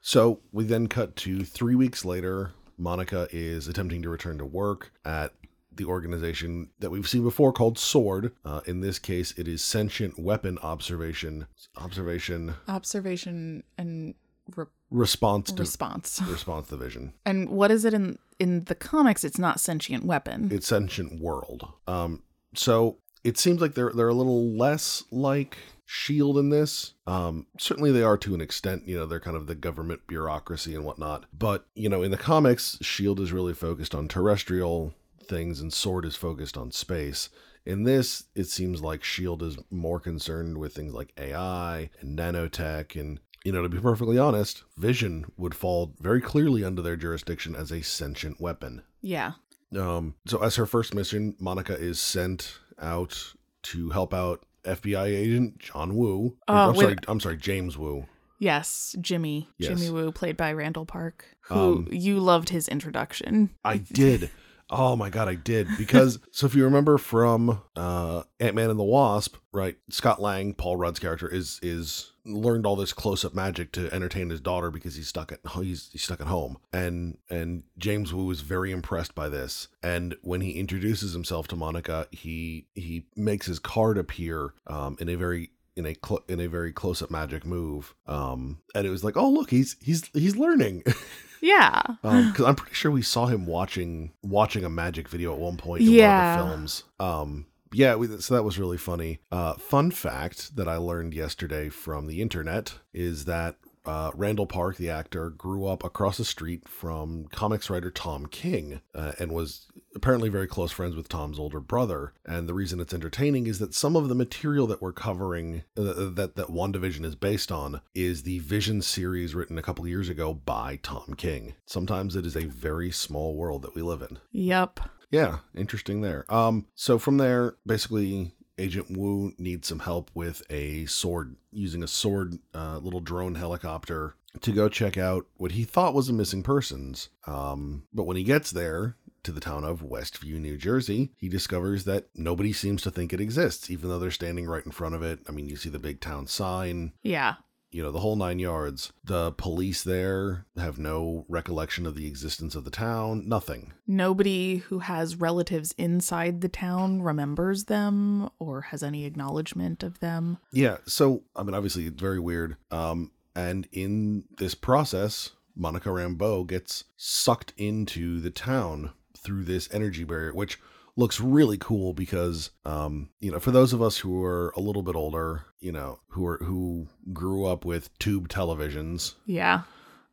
So 0.00 0.40
we 0.50 0.64
then 0.64 0.88
cut 0.88 1.14
to 1.16 1.44
three 1.44 1.74
weeks 1.76 2.04
later. 2.04 2.52
Monica 2.76 3.28
is 3.30 3.68
attempting 3.68 4.02
to 4.02 4.08
return 4.08 4.38
to 4.38 4.44
work 4.46 4.90
at 5.04 5.32
the 5.72 5.84
organization 5.84 6.70
that 6.80 6.90
we've 6.90 7.08
seen 7.08 7.22
before 7.22 7.52
called 7.52 7.78
SWORD. 7.78 8.32
Uh, 8.44 8.60
in 8.66 8.80
this 8.80 8.98
case, 8.98 9.32
it 9.38 9.46
is 9.46 9.62
Sentient 9.62 10.18
Weapon 10.18 10.58
Observation 10.62 11.46
Observation 11.76 12.54
Observation 12.66 13.62
and 13.78 14.14
re- 14.56 14.64
Response 14.90 15.52
to 15.52 15.62
response. 15.62 16.20
Response 16.28 16.68
Division. 16.68 17.12
And 17.24 17.50
what 17.50 17.70
is 17.70 17.84
it 17.84 17.94
in 17.94 18.18
in 18.38 18.64
the 18.64 18.74
comics? 18.74 19.24
It's 19.24 19.38
not 19.38 19.60
sentient 19.60 20.04
weapon. 20.04 20.48
It's 20.50 20.66
Sentient 20.66 21.20
World. 21.20 21.68
Um, 21.86 22.22
so 22.54 22.98
it 23.22 23.38
seems 23.38 23.60
like 23.60 23.74
they're 23.74 23.92
they're 23.94 24.08
a 24.08 24.14
little 24.14 24.50
less 24.56 25.04
like 25.10 25.58
Shield 25.86 26.38
in 26.38 26.50
this. 26.50 26.94
Um, 27.06 27.46
certainly 27.58 27.92
they 27.92 28.02
are 28.02 28.16
to 28.18 28.34
an 28.34 28.40
extent. 28.40 28.86
You 28.86 28.98
know, 28.98 29.06
they're 29.06 29.20
kind 29.20 29.36
of 29.36 29.46
the 29.46 29.54
government 29.54 30.06
bureaucracy 30.06 30.74
and 30.74 30.84
whatnot. 30.84 31.26
But 31.36 31.66
you 31.74 31.88
know, 31.88 32.02
in 32.02 32.10
the 32.10 32.16
comics, 32.16 32.78
Shield 32.80 33.20
is 33.20 33.32
really 33.32 33.54
focused 33.54 33.94
on 33.94 34.08
terrestrial 34.08 34.94
things, 35.28 35.60
and 35.60 35.72
Sword 35.72 36.04
is 36.04 36.16
focused 36.16 36.56
on 36.56 36.72
space. 36.72 37.28
In 37.66 37.84
this, 37.84 38.24
it 38.34 38.44
seems 38.44 38.80
like 38.80 39.04
Shield 39.04 39.42
is 39.42 39.58
more 39.70 40.00
concerned 40.00 40.58
with 40.58 40.74
things 40.74 40.94
like 40.94 41.12
AI 41.18 41.90
and 42.00 42.18
nanotech 42.18 42.98
and 42.98 43.20
you 43.44 43.52
know, 43.52 43.62
to 43.62 43.68
be 43.68 43.78
perfectly 43.78 44.18
honest, 44.18 44.64
Vision 44.76 45.24
would 45.36 45.54
fall 45.54 45.94
very 46.00 46.20
clearly 46.20 46.64
under 46.64 46.82
their 46.82 46.96
jurisdiction 46.96 47.54
as 47.56 47.70
a 47.70 47.82
sentient 47.82 48.40
weapon. 48.40 48.82
yeah. 49.00 49.32
Um, 49.72 50.14
so 50.26 50.42
as 50.42 50.56
her 50.56 50.66
first 50.66 50.94
mission, 50.94 51.36
Monica 51.38 51.74
is 51.78 52.00
sent 52.00 52.58
out 52.80 53.34
to 53.62 53.90
help 53.90 54.12
out 54.12 54.44
FBI 54.64 55.04
agent 55.06 55.58
John 55.60 55.94
Woo. 55.94 56.36
Or, 56.48 56.54
Uh, 56.56 56.68
I'm 56.70 56.74
sorry, 56.74 56.96
I'm 57.06 57.20
sorry, 57.20 57.36
James 57.36 57.78
Woo. 57.78 58.06
Yes, 58.40 58.96
Jimmy. 59.00 59.48
Yes. 59.58 59.68
Jimmy 59.78 59.90
Woo, 59.92 60.10
played 60.10 60.36
by 60.36 60.52
Randall 60.52 60.86
Park, 60.86 61.24
who 61.42 61.54
Um, 61.54 61.88
you 61.92 62.18
loved 62.18 62.48
his 62.48 62.66
introduction. 62.66 63.50
I 63.64 63.76
did. 63.76 64.30
Oh 64.70 64.94
my 64.94 65.10
god, 65.10 65.28
I 65.28 65.34
did 65.34 65.68
because 65.76 66.18
so 66.30 66.46
if 66.46 66.54
you 66.54 66.64
remember 66.64 66.96
from 66.96 67.60
uh, 67.76 68.22
Ant 68.38 68.54
Man 68.54 68.70
and 68.70 68.78
the 68.78 68.84
Wasp, 68.84 69.36
right? 69.52 69.76
Scott 69.90 70.20
Lang, 70.22 70.54
Paul 70.54 70.76
Rudd's 70.76 71.00
character, 71.00 71.28
is 71.28 71.58
is 71.62 72.12
learned 72.24 72.66
all 72.66 72.76
this 72.76 72.92
close 72.92 73.24
up 73.24 73.34
magic 73.34 73.72
to 73.72 73.92
entertain 73.92 74.30
his 74.30 74.40
daughter 74.40 74.70
because 74.70 74.94
he's 74.94 75.08
stuck 75.08 75.32
at 75.32 75.40
he's 75.54 75.90
he's 75.92 76.02
stuck 76.02 76.20
at 76.20 76.28
home, 76.28 76.58
and 76.72 77.18
and 77.28 77.64
James 77.78 78.14
Woo 78.14 78.30
is 78.30 78.42
very 78.42 78.70
impressed 78.70 79.14
by 79.14 79.28
this. 79.28 79.68
And 79.82 80.16
when 80.22 80.40
he 80.40 80.52
introduces 80.52 81.12
himself 81.12 81.48
to 81.48 81.56
Monica, 81.56 82.06
he 82.12 82.66
he 82.74 83.06
makes 83.16 83.46
his 83.46 83.58
card 83.58 83.98
appear 83.98 84.54
um, 84.68 84.96
in 85.00 85.08
a 85.08 85.16
very 85.16 85.50
in 85.76 85.86
a 85.86 85.96
cl- 86.04 86.24
in 86.28 86.40
a 86.40 86.46
very 86.46 86.72
close 86.72 87.02
up 87.02 87.10
magic 87.10 87.44
move. 87.44 87.94
Um, 88.06 88.60
and 88.74 88.86
it 88.86 88.90
was 88.90 89.02
like, 89.02 89.16
oh 89.16 89.30
look, 89.30 89.50
he's 89.50 89.76
he's 89.80 90.08
he's 90.12 90.36
learning. 90.36 90.84
Yeah. 91.40 91.82
because 92.02 92.44
I'm 92.46 92.54
pretty 92.54 92.74
sure 92.74 92.90
we 92.90 93.02
saw 93.02 93.26
him 93.26 93.46
watching 93.46 94.12
watching 94.22 94.64
a 94.64 94.70
magic 94.70 95.08
video 95.08 95.32
at 95.32 95.38
one 95.38 95.56
point 95.56 95.82
in 95.82 95.88
Yeah. 95.90 96.36
one 96.36 96.40
of 96.44 96.48
the 96.50 96.56
films. 96.56 96.84
Um, 96.98 97.46
yeah, 97.72 97.94
we, 97.94 98.08
so 98.20 98.34
that 98.34 98.42
was 98.42 98.58
really 98.58 98.76
funny. 98.76 99.20
Uh, 99.30 99.54
fun 99.54 99.90
fact 99.90 100.56
that 100.56 100.68
I 100.68 100.76
learned 100.76 101.14
yesterday 101.14 101.68
from 101.68 102.06
the 102.08 102.20
internet 102.20 102.74
is 102.92 103.26
that 103.26 103.56
uh, 103.84 104.10
Randall 104.14 104.46
Park, 104.46 104.76
the 104.76 104.90
actor, 104.90 105.30
grew 105.30 105.66
up 105.66 105.84
across 105.84 106.16
the 106.18 106.24
street 106.24 106.68
from 106.68 107.26
comics 107.32 107.70
writer 107.70 107.90
Tom 107.90 108.26
King, 108.26 108.80
uh, 108.94 109.12
and 109.18 109.32
was 109.32 109.66
apparently 109.94 110.28
very 110.28 110.46
close 110.46 110.70
friends 110.70 110.94
with 110.94 111.08
Tom's 111.08 111.38
older 111.38 111.60
brother. 111.60 112.12
And 112.24 112.48
the 112.48 112.54
reason 112.54 112.80
it's 112.80 112.94
entertaining 112.94 113.46
is 113.46 113.58
that 113.58 113.74
some 113.74 113.96
of 113.96 114.08
the 114.08 114.14
material 114.14 114.66
that 114.68 114.82
we're 114.82 114.92
covering, 114.92 115.64
uh, 115.76 115.82
that 115.82 116.32
that 116.36 116.48
WandaVision 116.48 117.04
is 117.04 117.14
based 117.14 117.50
on, 117.50 117.80
is 117.94 118.22
the 118.22 118.38
Vision 118.40 118.82
series 118.82 119.34
written 119.34 119.58
a 119.58 119.62
couple 119.62 119.86
years 119.86 120.08
ago 120.08 120.34
by 120.34 120.78
Tom 120.82 121.14
King. 121.16 121.54
Sometimes 121.66 122.16
it 122.16 122.26
is 122.26 122.36
a 122.36 122.44
very 122.44 122.90
small 122.90 123.34
world 123.34 123.62
that 123.62 123.74
we 123.74 123.82
live 123.82 124.02
in. 124.02 124.18
Yep. 124.32 124.80
Yeah, 125.10 125.38
interesting 125.56 126.02
there. 126.02 126.24
Um, 126.32 126.66
so 126.74 126.98
from 126.98 127.16
there, 127.16 127.56
basically, 127.66 128.32
Agent 128.60 128.96
Woo 128.96 129.32
needs 129.38 129.66
some 129.68 129.80
help 129.80 130.10
with 130.14 130.42
a 130.50 130.86
sword, 130.86 131.36
using 131.50 131.82
a 131.82 131.88
sword, 131.88 132.38
uh, 132.54 132.78
little 132.78 133.00
drone 133.00 133.34
helicopter 133.34 134.14
to 134.42 134.52
go 134.52 134.68
check 134.68 134.96
out 134.96 135.26
what 135.36 135.52
he 135.52 135.64
thought 135.64 135.94
was 135.94 136.08
a 136.08 136.12
missing 136.12 136.42
persons. 136.42 137.08
Um, 137.26 137.84
but 137.92 138.04
when 138.04 138.16
he 138.16 138.22
gets 138.22 138.50
there 138.50 138.96
to 139.22 139.32
the 139.32 139.40
town 139.40 139.64
of 139.64 139.82
Westview, 139.82 140.38
New 140.40 140.56
Jersey, 140.56 141.10
he 141.16 141.28
discovers 141.28 141.84
that 141.84 142.06
nobody 142.14 142.52
seems 142.52 142.82
to 142.82 142.90
think 142.90 143.12
it 143.12 143.20
exists, 143.20 143.70
even 143.70 143.88
though 143.90 143.98
they're 143.98 144.10
standing 144.10 144.46
right 144.46 144.64
in 144.64 144.72
front 144.72 144.94
of 144.94 145.02
it. 145.02 145.20
I 145.28 145.32
mean, 145.32 145.48
you 145.48 145.56
see 145.56 145.68
the 145.68 145.78
big 145.78 146.00
town 146.00 146.26
sign, 146.26 146.92
Yeah. 147.02 147.34
You 147.70 147.82
know, 147.82 147.90
the 147.90 148.00
whole 148.00 148.16
nine 148.16 148.38
yards. 148.38 148.92
The 149.04 149.32
police 149.32 149.82
there 149.82 150.46
have 150.56 150.78
no 150.78 151.24
recollection 151.28 151.86
of 151.86 151.94
the 151.94 152.06
existence 152.06 152.54
of 152.54 152.64
the 152.64 152.70
town, 152.70 153.28
nothing. 153.28 153.72
Nobody 153.86 154.56
who 154.56 154.80
has 154.80 155.16
relatives 155.16 155.72
inside 155.78 156.40
the 156.40 156.48
town 156.48 157.02
remembers 157.02 157.64
them 157.64 158.28
or 158.38 158.62
has 158.62 158.82
any 158.82 159.04
acknowledgement 159.04 159.82
of 159.82 160.00
them. 160.00 160.38
Yeah, 160.52 160.78
so 160.86 161.22
I 161.36 161.42
mean 161.42 161.54
obviously 161.54 161.86
it's 161.86 162.00
very 162.00 162.20
weird. 162.20 162.56
Um 162.70 163.12
and 163.34 163.68
in 163.72 164.24
this 164.38 164.54
process, 164.54 165.30
Monica 165.54 165.88
Rambeau 165.88 166.46
gets 166.46 166.84
sucked 166.96 167.52
into 167.56 168.20
the 168.20 168.30
town 168.30 168.90
through 169.16 169.44
this 169.44 169.68
energy 169.72 170.04
barrier, 170.04 170.32
which 170.34 170.58
looks 171.00 171.20
really 171.20 171.58
cool 171.58 171.92
because 171.94 172.50
um 172.64 173.08
you 173.20 173.30
know, 173.32 173.40
for 173.40 173.50
those 173.50 173.72
of 173.72 173.80
us 173.82 173.96
who 173.98 174.22
are 174.24 174.52
a 174.56 174.60
little 174.60 174.82
bit 174.82 174.94
older, 174.94 175.46
you 175.60 175.72
know, 175.72 175.98
who 176.08 176.24
are 176.26 176.38
who 176.44 176.86
grew 177.12 177.46
up 177.46 177.64
with 177.64 177.96
tube 177.98 178.28
televisions, 178.28 179.14
Yeah. 179.26 179.62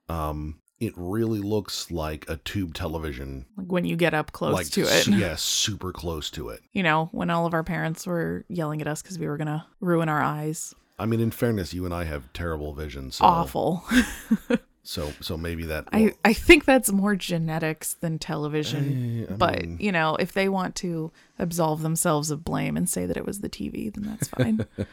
um 0.10 0.60
it 0.80 0.94
really 0.96 1.40
looks 1.40 1.90
like 1.90 2.24
a 2.30 2.38
tube 2.38 2.74
television 2.76 3.48
Like 3.58 3.72
when 3.72 3.84
you 3.86 3.96
get 3.96 4.14
up 4.14 4.32
close 4.32 4.54
like 4.54 4.70
to 4.72 4.82
it. 4.82 5.04
su- 5.04 5.16
yeah, 5.18 5.36
super 5.36 5.92
close 5.92 6.30
to 6.32 6.50
it. 6.50 6.62
You 6.72 6.84
know, 6.84 7.10
when 7.12 7.30
all 7.32 7.48
of 7.48 7.54
our 7.56 7.64
parents 7.64 8.06
were 8.06 8.46
yelling 8.48 8.80
at 8.82 8.88
us 8.88 9.02
because 9.02 9.18
we 9.18 9.28
were 9.28 9.38
going 9.38 9.48
to 9.48 9.66
ruin 9.82 10.08
our 10.08 10.22
eyes. 10.22 10.76
I 11.00 11.06
mean, 11.08 11.20
in 11.20 11.32
fairness, 11.32 11.74
you 11.74 11.86
and 11.86 11.94
I 11.96 12.04
have 12.06 12.32
terrible 12.32 12.74
vision, 12.76 13.10
so 13.12 13.26
Awful. 13.26 13.84
so 14.88 15.12
so 15.20 15.38
maybe 15.38 15.66
that 15.66 15.86
I, 15.92 16.14
I 16.24 16.34
think 16.34 16.66
that's 16.66 16.92
more 16.92 17.16
genetics 17.16 17.94
than 17.94 18.20
television. 18.20 19.28
Eh, 19.30 19.34
I 19.34 19.36
but, 19.36 19.62
mean- 19.62 19.78
you 19.80 19.92
know, 19.92 20.16
if 20.16 20.34
they 20.34 20.50
want 20.50 20.76
to 20.78 21.12
absolve 21.38 21.82
themselves 21.82 22.32
of 22.32 22.44
blame 22.44 22.78
and 22.78 22.90
say 22.90 23.06
that 23.06 23.18
it 23.18 23.26
was 23.26 23.42
the 23.42 23.50
TV, 23.50 23.94
then 23.94 24.04
that's 24.06 24.28
fine. 24.30 24.66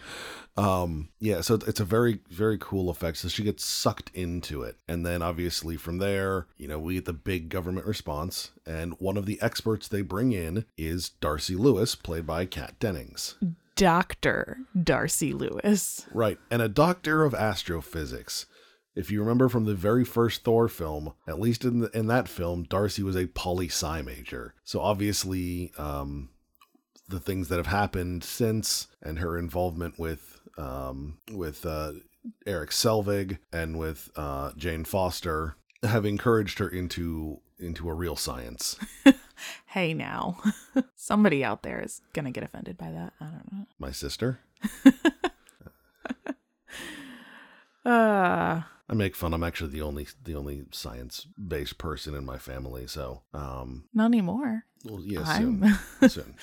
Um, 0.57 1.09
yeah, 1.19 1.41
so 1.41 1.59
it's 1.67 1.81
a 1.81 1.85
very, 1.85 2.21
very 2.31 2.59
cool 2.59 2.89
effect. 2.89 3.17
So 3.17 3.29
she 3.29 3.43
gets 3.43 3.65
sucked 3.65 4.11
into 4.15 4.63
it. 4.63 4.77
And 4.87 5.05
then 5.05 5.21
obviously 5.21 5.77
from 5.77 5.99
there, 5.99 6.47
you 6.57 6.69
know, 6.69 6.79
we 6.79 6.95
get 6.95 7.07
the 7.07 7.13
big 7.13 7.49
government 7.49 7.87
response. 7.87 8.53
And 8.65 8.95
one 9.01 9.17
of 9.17 9.27
the 9.27 9.41
experts 9.43 9.89
they 9.89 10.03
bring 10.03 10.33
in 10.33 10.65
is 10.79 11.09
Darcy 11.09 11.57
Lewis, 11.57 11.95
played 11.95 12.27
by 12.27 12.47
Kat 12.47 12.79
Dennings. 12.79 13.35
Dr. 13.77 14.59
Darcy 14.81 15.33
Lewis. 15.33 16.07
Right. 16.13 16.39
And 16.51 16.63
a 16.63 16.69
doctor 16.69 17.25
of 17.25 17.35
astrophysics. 17.35 18.47
If 18.95 19.11
you 19.11 19.21
remember 19.21 19.49
from 19.49 19.65
the 19.65 19.75
very 19.75 20.05
first 20.05 20.45
Thor 20.45 20.69
film, 20.69 21.15
at 21.27 21.41
least 21.41 21.65
in 21.65 21.81
the, 21.81 21.91
in 21.97 22.07
that 22.07 22.29
film, 22.29 22.65
Darcy 22.65 23.03
was 23.03 23.17
a 23.17 23.27
poli 23.27 23.67
sci 23.67 24.03
major. 24.03 24.55
So 24.63 24.81
obviously, 24.81 25.73
um, 25.79 26.31
the 27.09 27.21
things 27.21 27.49
that 27.49 27.57
have 27.57 27.67
happened 27.67 28.25
since 28.25 28.87
and 29.03 29.19
her 29.19 29.37
involvement 29.37 29.99
with 29.99 30.41
um, 30.57 31.19
with 31.33 31.67
uh, 31.67 31.93
Erik 32.47 32.71
Selvig 32.71 33.39
and 33.53 33.79
with 33.79 34.11
uh, 34.17 34.53
Jane 34.57 34.85
Foster 34.85 35.57
have 35.83 36.07
encouraged 36.07 36.59
her 36.61 36.69
into 36.69 37.41
into 37.59 37.89
a 37.89 37.95
real 37.95 38.17
science. 38.17 38.77
Hey, 39.67 39.93
now. 39.95 40.39
Somebody 40.95 41.43
out 41.43 41.65
there 41.65 41.83
is 41.83 42.01
going 42.13 42.27
to 42.27 42.31
get 42.31 42.45
offended 42.45 42.79
by 42.79 42.93
that. 42.93 43.13
I 43.21 43.25
don't 43.25 43.53
know. 43.53 43.67
My 43.79 43.91
sister, 43.91 44.39
Uh, 47.85 48.63
I 48.89 48.95
make 48.95 49.17
fun. 49.17 49.33
I'm 49.33 49.43
actually 49.45 49.71
the 49.71 49.83
only 49.83 50.07
the 50.23 50.35
only 50.35 50.65
science 50.73 51.27
based 51.49 51.79
person 51.79 52.15
in 52.15 52.25
my 52.27 52.39
family. 52.39 52.87
So, 52.87 53.23
um, 53.33 53.85
not 53.95 54.07
anymore. 54.07 54.65
well, 54.85 55.01
yeah, 55.03 55.23
I'm- 55.25 55.77
soon, 56.01 56.09
soon. 56.11 56.35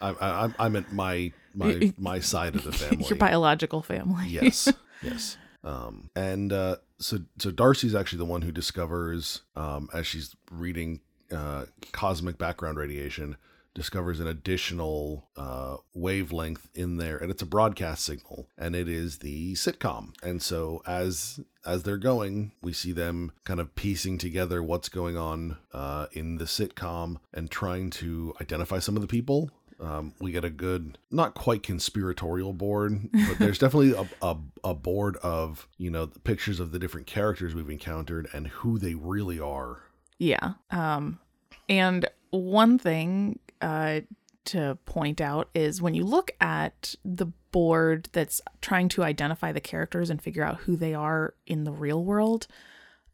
I, 0.00 0.10
I, 0.10 0.28
I'm- 0.42 0.54
I'm 0.58 0.76
at 0.76 0.92
my 0.92 1.32
my 1.54 1.92
my 1.98 2.20
side 2.20 2.54
of 2.54 2.64
the 2.64 2.72
family. 2.72 3.04
Your 3.08 3.18
biological 3.18 3.82
family. 3.82 4.26
yes 4.28 4.72
yes 5.02 5.36
um 5.64 6.08
and 6.14 6.52
uh 6.52 6.76
so 6.98 7.18
so 7.38 7.50
darcy's 7.50 7.92
actually 7.94 8.18
the 8.18 8.24
one 8.24 8.42
who 8.42 8.52
discovers 8.52 9.42
um 9.56 9.88
as 9.92 10.06
she's 10.06 10.36
reading 10.52 11.00
uh 11.32 11.64
cosmic 11.90 12.38
background 12.38 12.78
radiation 12.78 13.36
discovers 13.78 14.18
an 14.18 14.26
additional 14.26 15.28
uh 15.36 15.76
wavelength 15.94 16.68
in 16.74 16.96
there 16.96 17.16
and 17.16 17.30
it's 17.30 17.42
a 17.42 17.46
broadcast 17.46 18.04
signal 18.04 18.48
and 18.58 18.74
it 18.74 18.88
is 18.88 19.18
the 19.18 19.54
sitcom 19.54 20.12
and 20.20 20.42
so 20.42 20.82
as 20.84 21.38
as 21.64 21.84
they're 21.84 21.96
going 21.96 22.50
we 22.60 22.72
see 22.72 22.90
them 22.90 23.30
kind 23.44 23.60
of 23.60 23.76
piecing 23.76 24.18
together 24.18 24.64
what's 24.64 24.88
going 24.88 25.16
on 25.16 25.56
uh 25.72 26.06
in 26.10 26.38
the 26.38 26.44
sitcom 26.44 27.18
and 27.32 27.52
trying 27.52 27.88
to 27.88 28.34
identify 28.40 28.80
some 28.80 28.96
of 28.96 29.00
the 29.00 29.06
people 29.06 29.48
um, 29.80 30.12
we 30.18 30.32
get 30.32 30.44
a 30.44 30.50
good, 30.50 30.98
not 31.08 31.34
quite 31.34 31.62
conspiratorial 31.62 32.52
board, 32.52 33.08
but 33.12 33.38
there's 33.38 33.58
definitely 33.60 33.92
a, 33.92 34.26
a, 34.26 34.36
a 34.64 34.74
board 34.74 35.16
of, 35.18 35.68
you 35.76 35.88
know, 35.88 36.04
the 36.04 36.18
pictures 36.18 36.58
of 36.58 36.72
the 36.72 36.80
different 36.80 37.06
characters 37.06 37.54
we've 37.54 37.70
encountered 37.70 38.28
and 38.32 38.48
who 38.48 38.76
they 38.76 38.94
really 38.94 39.38
are. 39.38 39.82
Yeah. 40.18 40.54
Um, 40.72 41.20
and 41.68 42.08
one 42.30 42.78
thing 42.78 43.38
uh, 43.60 44.00
to 44.46 44.78
point 44.86 45.20
out 45.20 45.48
is 45.54 45.82
when 45.82 45.94
you 45.94 46.04
look 46.04 46.30
at 46.40 46.94
the 47.04 47.26
board 47.52 48.08
that's 48.12 48.40
trying 48.60 48.88
to 48.88 49.02
identify 49.02 49.52
the 49.52 49.60
characters 49.60 50.10
and 50.10 50.20
figure 50.22 50.42
out 50.42 50.58
who 50.60 50.76
they 50.76 50.94
are 50.94 51.34
in 51.46 51.64
the 51.64 51.72
real 51.72 52.02
world, 52.04 52.46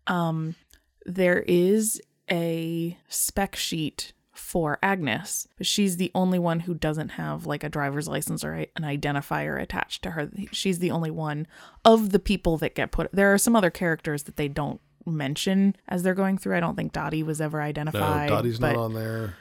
um, 0.07 0.55
there 1.05 1.41
is 1.47 2.01
a 2.31 2.97
spec 3.09 3.57
sheet 3.57 4.13
for 4.33 4.79
Agnes, 4.83 5.47
but 5.57 5.67
she's 5.67 5.97
the 5.97 6.11
only 6.15 6.39
one 6.39 6.61
who 6.61 6.75
doesn't 6.75 7.11
have 7.11 7.47
like 7.47 7.63
a 7.63 7.69
driver's 7.69 8.09
license 8.09 8.45
or 8.45 8.53
an 8.55 8.83
identifier 8.83 9.61
attached 9.61 10.03
to 10.03 10.13
her. 10.13 10.31
She's 10.51 10.81
the 10.81 10.91
only 10.91 11.11
one 11.11 11.47
of 11.85 12.11
the 12.11 12.19
people 12.19 12.57
that 12.59 12.75
get 12.75 12.91
put. 12.91 13.11
There 13.13 13.33
are 13.33 13.39
some 13.39 13.55
other 13.55 13.71
characters 13.71 14.25
that 14.25 14.37
they 14.37 14.49
don't 14.49 14.81
mention 15.07 15.77
as 15.89 16.03
they're 16.03 16.15
going 16.15 16.39
through. 16.39 16.57
I 16.57 16.61
don't 16.61 16.75
think 16.75 16.93
Dottie 16.93 17.23
was 17.23 17.41
ever 17.41 17.59
No, 17.59 17.65
identified. 17.65 18.29
Dottie's 18.29 18.59
but, 18.59 18.73
not 18.73 18.85
on 18.85 18.95
there. 18.95 19.35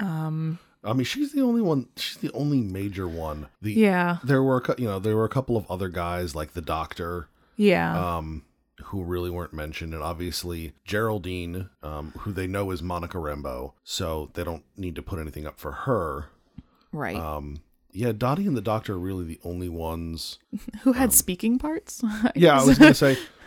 Um, 0.00 0.58
I 0.84 0.92
mean, 0.92 1.04
she's 1.04 1.32
the 1.32 1.42
only 1.42 1.60
one. 1.60 1.88
She's 1.96 2.18
the 2.18 2.30
only 2.32 2.60
major 2.60 3.08
one. 3.08 3.48
The 3.60 3.72
Yeah, 3.72 4.18
there 4.22 4.42
were, 4.42 4.58
a 4.58 4.80
you 4.80 4.86
know, 4.86 4.98
there 4.98 5.16
were 5.16 5.24
a 5.24 5.28
couple 5.28 5.56
of 5.56 5.68
other 5.70 5.88
guys 5.88 6.34
like 6.34 6.52
the 6.52 6.62
doctor, 6.62 7.28
yeah, 7.56 8.16
um, 8.16 8.44
who 8.84 9.02
really 9.02 9.28
weren't 9.30 9.52
mentioned, 9.52 9.92
and 9.92 10.02
obviously 10.02 10.72
Geraldine, 10.84 11.68
um, 11.82 12.12
who 12.18 12.32
they 12.32 12.46
know 12.46 12.70
is 12.70 12.82
Monica 12.82 13.18
Rambeau, 13.18 13.72
so 13.82 14.30
they 14.34 14.44
don't 14.44 14.64
need 14.76 14.94
to 14.94 15.02
put 15.02 15.18
anything 15.18 15.46
up 15.46 15.58
for 15.58 15.72
her. 15.72 16.26
right. 16.92 17.16
Um, 17.16 17.60
yeah, 17.90 18.12
Dottie 18.12 18.46
and 18.46 18.56
the 18.56 18.60
doctor 18.60 18.94
are 18.94 18.98
really 18.98 19.24
the 19.24 19.40
only 19.42 19.68
ones 19.68 20.38
who 20.82 20.92
had 20.92 21.12
speaking 21.12 21.58
parts? 21.58 22.04
Yeah, 22.36 22.60
I 22.60 22.64
was 22.64 22.78
gonna 22.78 22.94
say 22.94 23.16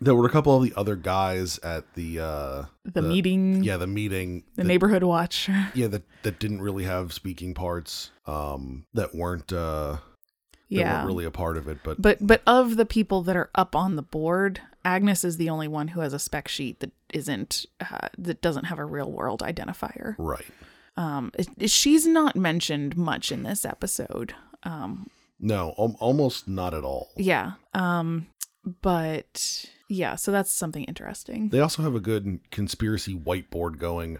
there 0.00 0.14
were 0.14 0.26
a 0.26 0.30
couple 0.30 0.56
of 0.56 0.62
the 0.62 0.72
other 0.76 0.96
guys 0.96 1.58
at 1.60 1.94
the 1.94 2.18
uh 2.20 2.64
the, 2.84 3.02
meeting, 3.02 3.62
yeah 3.62 3.76
the 3.76 3.86
meeting 3.86 4.42
the 4.56 4.62
that- 4.62 4.68
neighborhood 4.68 5.02
watch. 5.02 5.48
yeah 5.74 5.86
that 5.86 6.02
that 6.22 6.38
didn't 6.38 6.60
really 6.62 6.84
have 6.84 7.12
speaking 7.12 7.54
parts 7.54 8.10
um 8.26 8.84
that 8.94 9.14
weren't 9.14 9.52
uh 9.52 9.92
that 9.92 10.00
yeah, 10.80 10.94
weren't 10.96 11.06
really 11.06 11.24
a 11.24 11.30
part 11.30 11.56
of 11.56 11.68
it 11.68 11.78
but, 11.84 12.00
But 12.02 12.18
but 12.26 12.42
of 12.46 12.76
the 12.76 12.86
people 12.86 13.22
that 13.22 13.36
are 13.36 13.50
up 13.54 13.76
on 13.76 13.94
the 13.96 14.02
board, 14.02 14.60
Agnes 14.84 15.22
is 15.22 15.36
the 15.36 15.48
only 15.50 15.68
one 15.68 15.88
who 15.88 16.00
has 16.00 16.12
a 16.12 16.18
spec 16.18 16.48
sheet 16.48 16.80
that 16.80 16.90
isn't 17.12 17.66
uh, 17.80 18.08
that 18.18 18.40
doesn't 18.42 18.64
have 18.64 18.78
a 18.80 18.84
real 18.84 19.12
world 19.12 19.40
identifier. 19.40 20.16
right 20.18 20.46
Um, 20.96 21.30
it- 21.38 21.70
she's 21.70 22.06
not 22.06 22.34
mentioned 22.34 22.96
much 22.96 23.30
in 23.30 23.42
this 23.44 23.64
episode. 23.64 24.34
Um, 24.64 25.08
no 25.38 25.74
al- 25.78 25.96
almost 26.00 26.48
not 26.48 26.74
at 26.74 26.82
all 26.82 27.10
yeah. 27.16 27.52
Um, 27.74 28.26
but 28.82 29.66
yeah, 29.88 30.14
so 30.16 30.32
that's 30.32 30.50
something 30.52 30.84
interesting. 30.84 31.48
they 31.50 31.60
also 31.60 31.82
have 31.82 31.94
a 31.94 32.00
good 32.00 32.40
conspiracy 32.50 33.14
whiteboard 33.14 33.78
going 33.78 34.18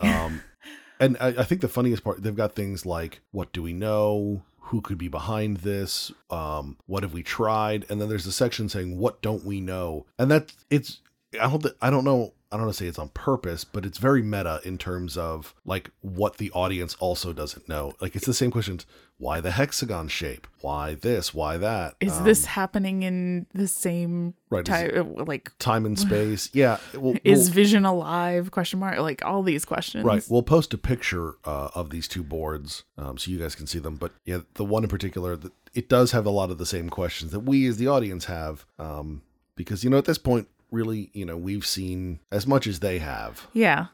um 0.00 0.42
and 1.00 1.16
I, 1.20 1.28
I 1.28 1.44
think 1.44 1.60
the 1.60 1.68
funniest 1.68 2.04
part 2.04 2.22
they've 2.22 2.34
got 2.34 2.54
things 2.54 2.84
like 2.86 3.20
what 3.30 3.52
do 3.52 3.62
we 3.62 3.72
know 3.72 4.42
who 4.60 4.80
could 4.80 4.98
be 4.98 5.08
behind 5.08 5.58
this 5.58 6.12
um 6.30 6.76
what 6.86 7.02
have 7.02 7.12
we 7.12 7.22
tried 7.22 7.86
and 7.88 8.00
then 8.00 8.08
there's 8.08 8.26
a 8.26 8.32
section 8.32 8.68
saying 8.68 8.98
what 8.98 9.22
don't 9.22 9.44
we 9.44 9.60
know 9.60 10.06
and 10.18 10.30
that 10.30 10.52
it's 10.70 11.00
I 11.40 11.48
don't. 11.48 11.66
I 11.82 11.90
don't 11.90 12.04
know. 12.04 12.32
I 12.50 12.56
don't 12.56 12.64
want 12.66 12.76
to 12.76 12.82
say 12.84 12.88
it's 12.88 12.98
on 12.98 13.10
purpose, 13.10 13.64
but 13.64 13.84
it's 13.84 13.98
very 13.98 14.22
meta 14.22 14.60
in 14.64 14.78
terms 14.78 15.16
of 15.18 15.54
like 15.66 15.90
what 16.00 16.38
the 16.38 16.50
audience 16.52 16.96
also 16.98 17.32
doesn't 17.34 17.68
know. 17.68 17.92
Like 18.00 18.16
it's 18.16 18.24
the 18.26 18.32
same 18.32 18.50
questions: 18.50 18.86
Why 19.18 19.40
the 19.42 19.50
hexagon 19.50 20.08
shape? 20.08 20.46
Why 20.62 20.94
this? 20.94 21.34
Why 21.34 21.58
that? 21.58 21.96
Is 22.00 22.14
Um, 22.14 22.24
this 22.24 22.46
happening 22.46 23.02
in 23.02 23.46
the 23.52 23.68
same 23.68 24.32
Right, 24.48 24.64
time? 24.64 25.14
Like, 25.26 25.52
time 25.58 25.84
and 25.84 25.98
space? 25.98 26.48
Yeah. 26.54 26.78
We'll, 26.94 27.16
is 27.22 27.40
we'll- 27.48 27.52
Vision 27.54 27.84
alive? 27.84 28.50
Question 28.50 28.78
mark. 28.78 28.98
Like 28.98 29.22
all 29.26 29.42
these 29.42 29.66
questions. 29.66 30.04
Right. 30.04 30.24
We'll 30.30 30.42
post 30.42 30.72
a 30.72 30.78
picture 30.78 31.34
uh, 31.44 31.68
of 31.74 31.90
these 31.90 32.08
two 32.08 32.22
boards 32.22 32.84
um, 32.96 33.18
so 33.18 33.30
you 33.30 33.38
guys 33.38 33.54
can 33.54 33.66
see 33.66 33.78
them. 33.78 33.96
But 33.96 34.12
yeah, 34.24 34.38
the 34.54 34.64
one 34.64 34.84
in 34.84 34.88
particular, 34.88 35.38
it 35.74 35.88
does 35.90 36.12
have 36.12 36.24
a 36.24 36.30
lot 36.30 36.50
of 36.50 36.56
the 36.56 36.66
same 36.66 36.88
questions 36.88 37.30
that 37.32 37.40
we 37.40 37.66
as 37.66 37.76
the 37.76 37.88
audience 37.88 38.24
have. 38.24 38.64
Um, 38.78 39.20
because, 39.54 39.84
you 39.84 39.90
know, 39.90 39.98
at 39.98 40.04
this 40.06 40.18
point, 40.18 40.48
really, 40.70 41.10
you 41.12 41.24
know, 41.24 41.36
we've 41.36 41.66
seen 41.66 42.20
as 42.32 42.46
much 42.46 42.66
as 42.66 42.80
they 42.80 42.98
have. 42.98 43.46
Yeah. 43.52 43.86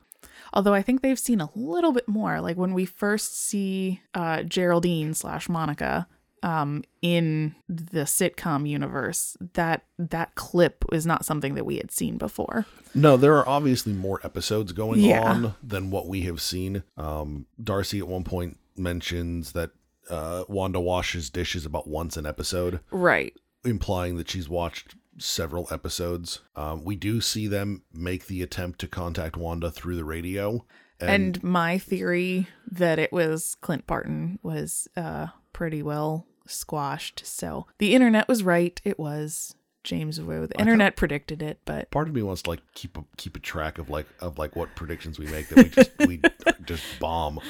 Although 0.53 0.75
I 0.75 0.83
think 0.83 1.03
they've 1.03 1.19
seen 1.19 1.41
a 1.41 1.49
little 1.55 1.93
bit 1.93 2.07
more. 2.09 2.41
Like 2.41 2.57
when 2.57 2.75
we 2.75 2.85
first 2.85 3.37
see 3.39 4.01
uh, 4.15 4.43
Geraldine 4.45 5.13
slash 5.15 5.49
Monica 5.49 6.07
um, 6.45 6.85
in 7.03 7.55
the 7.69 8.03
sitcom 8.03 8.69
universe, 8.69 9.37
that 9.55 9.85
that 9.99 10.35
clip 10.35 10.85
is 10.93 11.07
not 11.07 11.25
something 11.25 11.55
that 11.55 11.65
we 11.65 11.79
had 11.79 11.91
seen 11.91 12.19
before. 12.19 12.67
No, 12.95 13.17
there 13.17 13.37
are 13.37 13.49
obviously 13.49 13.93
more 13.95 14.21
episodes 14.23 14.73
going 14.73 15.01
Yeah. 15.01 15.23
on 15.33 15.55
than 15.63 15.91
what 15.91 16.07
we 16.07 16.23
have 16.23 16.41
seen. 16.41 16.83
Um, 16.97 17.47
Darcy 17.63 17.99
at 17.99 18.07
one 18.07 18.25
point 18.25 18.59
mentions 18.77 19.53
that 19.53 19.71
uh, 20.11 20.45
Wanda 20.49 20.79
washes 20.81 21.31
dishes 21.31 21.65
about 21.67 21.89
once 21.89 22.17
an 22.17 22.27
episode. 22.27 22.81
Right. 22.91 23.33
implying 23.65 24.17
that 24.19 24.29
she's 24.31 24.47
watched 24.49 24.95
several 25.19 25.69
episodes. 25.71 26.41
Um, 26.57 26.85
we 26.85 26.97
do 26.97 27.21
see 27.21 27.47
them 27.47 27.83
make 27.93 28.27
the 28.27 28.43
attempt 28.43 28.79
to 28.81 28.89
contact 28.89 29.37
Wanda 29.37 29.71
through 29.71 29.97
the 29.97 30.05
radio. 30.05 30.65
And, 31.01 31.43
my 31.43 31.77
theory 31.77 32.49
that 32.71 32.99
it 32.99 33.13
was 33.13 33.57
Clint 33.61 33.87
Barton 33.87 34.39
was 34.43 34.89
uh, 34.97 35.27
pretty 35.53 35.83
well 35.83 36.27
squashed. 36.47 37.23
So 37.27 37.67
the 37.79 37.95
internet 37.95 38.29
was 38.29 38.43
right. 38.43 38.81
It 38.85 38.99
was 38.99 39.55
James 39.83 40.21
Woo. 40.21 40.47
The 40.47 40.59
internet 40.59 40.97
predicted 40.97 41.43
it, 41.43 41.61
but 41.65 41.91
part 41.91 42.09
of 42.09 42.15
me 42.15 42.23
wants 42.23 42.43
to 42.43 42.51
like 42.51 42.61
keep 42.75 42.97
a 42.97 43.05
keep 43.17 43.37
a 43.37 43.41
track 43.41 43.79
of 43.79 43.91
like 43.91 44.07
of 44.21 44.39
like 44.39 44.57
what 44.57 44.75
predictions 44.75 45.19
we 45.19 45.27
make 45.27 45.49
that 45.49 45.57
we 45.59 45.69
just 45.69 45.91
we 46.07 46.21
just 46.65 46.83
bomb. 46.99 47.41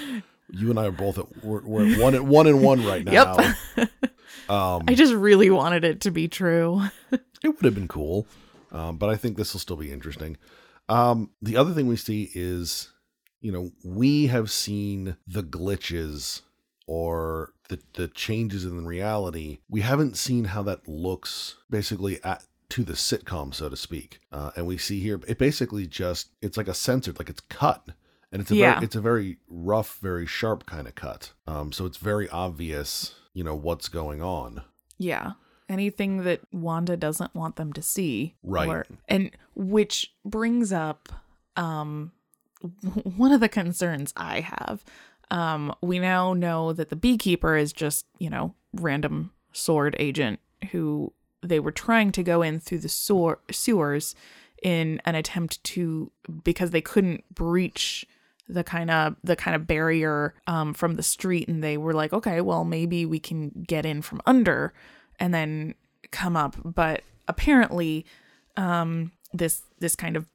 You 0.51 0.71
and 0.71 0.79
I 0.79 0.87
are 0.87 0.93
both 0.93 1.19
at 1.19 1.45
we're, 1.45 1.63
we're 1.63 1.93
at 1.93 1.99
one 1.99 2.15
at 2.15 2.25
one 2.25 2.47
and 2.47 2.63
one 2.63 2.85
right 2.85 3.05
now. 3.07 3.37
Yep. 3.77 3.91
I 4.49 4.95
just 4.95 5.15
really 5.15 5.49
wanted 5.49 5.85
it 5.85 6.03
to 6.03 6.11
be 6.11 6.29
true. 6.29 6.83
It 7.45 7.49
would 7.49 7.65
have 7.65 7.75
been 7.75 7.89
cool, 7.89 8.27
um, 8.73 8.97
but 8.97 9.11
I 9.11 9.17
think 9.17 9.37
this 9.37 9.53
will 9.53 9.61
still 9.61 9.77
be 9.77 9.93
interesting. 9.93 10.37
Um, 10.89 11.31
the 11.41 11.57
other 11.57 11.73
thing 11.73 11.87
we 11.87 11.97
see 11.97 12.31
is, 12.35 12.91
you 13.41 13.53
know, 13.53 13.71
we 13.85 14.27
have 14.29 14.51
seen 14.51 15.17
the 15.27 15.43
glitches 15.43 16.41
or 16.87 17.53
the 17.69 17.79
the 17.95 18.09
changes 18.09 18.65
in 18.65 18.87
reality. 18.87 19.59
We 19.69 19.83
haven't 19.83 20.17
seen 20.17 20.45
how 20.47 20.63
that 20.65 20.89
looks 20.89 21.57
basically 21.71 22.23
at 22.25 22.45
to 22.71 22.83
the 22.83 22.95
sitcom, 22.95 23.55
so 23.55 23.69
to 23.69 23.77
speak. 23.77 24.21
Uh, 24.33 24.51
and 24.57 24.67
we 24.67 24.79
see 24.79 25.01
here 25.01 25.21
it 25.29 25.39
basically 25.39 25.87
just 25.87 26.31
it's 26.43 26.57
like 26.57 26.69
a 26.69 26.75
censored, 26.75 27.19
like 27.19 27.31
it's 27.31 27.43
cut. 27.43 27.91
And 28.33 28.41
it's 28.43 28.51
a 28.51 28.57
Yeah. 28.57 28.75
very, 28.75 28.85
it's 28.85 28.97
a 28.97 29.01
very 29.01 29.39
rough, 29.49 29.99
very 30.01 30.27
sharp 30.27 30.67
kind 30.67 30.89
of 30.89 30.97
cut. 30.97 31.33
Um, 31.47 31.71
so 31.71 31.87
it's 31.87 31.99
very 31.99 32.29
obvious, 32.31 33.15
you 33.33 33.45
know, 33.45 33.55
what's 33.55 33.89
going 33.89 34.23
on. 34.23 34.63
Yeah. 34.99 35.33
Anything 35.69 36.25
that 36.25 36.41
Wanda 36.53 36.97
doesn't 36.97 37.35
want 37.35 37.57
them 37.57 37.73
to 37.73 37.83
see. 37.83 38.35
Right. 38.43 38.69
and 39.09 39.31
which 39.55 40.13
brings 40.25 40.73
up 40.73 41.09
um 41.57 42.13
one 43.17 43.33
of 43.33 43.41
the 43.41 43.49
concerns 43.49 44.13
I 44.17 44.41
have. 44.41 44.85
Um 45.31 45.75
we 45.81 45.99
now 45.99 46.35
know 46.35 46.73
that 46.73 46.91
the 46.91 46.97
beekeeper 46.97 47.57
is 47.57 47.73
just, 47.73 48.07
you 48.19 48.29
know, 48.31 48.55
random 48.75 49.33
sword 49.53 49.97
agent 49.99 50.41
who 50.73 51.13
they 51.43 51.61
were 51.61 51.73
trying 51.73 52.11
to 52.13 52.23
go 52.23 52.43
in 52.43 52.59
through 52.59 52.79
the 52.79 52.89
sewer- 52.89 53.41
sewers 53.51 54.15
in 54.63 55.01
an 55.05 55.15
attempt 55.15 55.63
to 55.63 56.11
because 56.43 56.71
they 56.71 56.81
couldn't 56.81 57.23
breach 57.35 58.07
the 58.49 58.65
kind 58.65 58.91
of 58.91 59.17
the 59.23 59.37
kind 59.37 59.55
of 59.55 59.67
barrier 59.67 60.35
um, 60.47 60.75
from 60.75 60.95
the 60.95 61.03
street 61.03 61.49
and 61.49 61.63
they 61.63 61.77
were 61.77 61.93
like 61.95 62.13
okay 62.13 62.41
well 62.41 62.65
maybe 62.65 63.07
we 63.07 63.19
can 63.19 63.51
get 63.67 63.87
in 63.87 64.03
from 64.03 64.21
under 64.27 64.73
and 65.19 65.33
then 65.35 65.75
come 66.11 66.37
up. 66.37 66.57
But 66.65 67.03
apparently 67.29 68.05
um 68.57 69.11
this 69.33 69.63
this 69.81 69.97
kind 69.97 70.17
of 70.17 70.27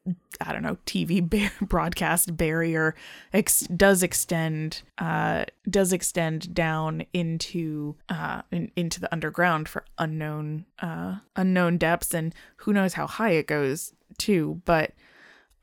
i 0.41 0.51
don't 0.51 0.61
know 0.63 0.77
tv 0.85 1.21
bar- 1.29 1.51
broadcast 1.67 2.35
barrier 2.35 2.93
ex- 3.31 3.61
does 3.61 4.03
extend 4.03 4.81
uh 4.97 5.45
does 5.69 5.93
extend 5.93 6.53
down 6.53 7.05
into 7.13 7.95
uh 8.09 8.41
in, 8.51 8.69
into 8.75 8.99
the 8.99 9.07
underground 9.13 9.69
for 9.69 9.85
unknown 9.99 10.65
uh 10.81 11.15
unknown 11.37 11.77
depths. 11.77 12.13
And 12.13 12.33
who 12.57 12.73
knows 12.73 12.93
how 12.95 13.07
high 13.07 13.31
it 13.31 13.47
goes 13.47 13.93
too. 14.17 14.61
But 14.65 14.91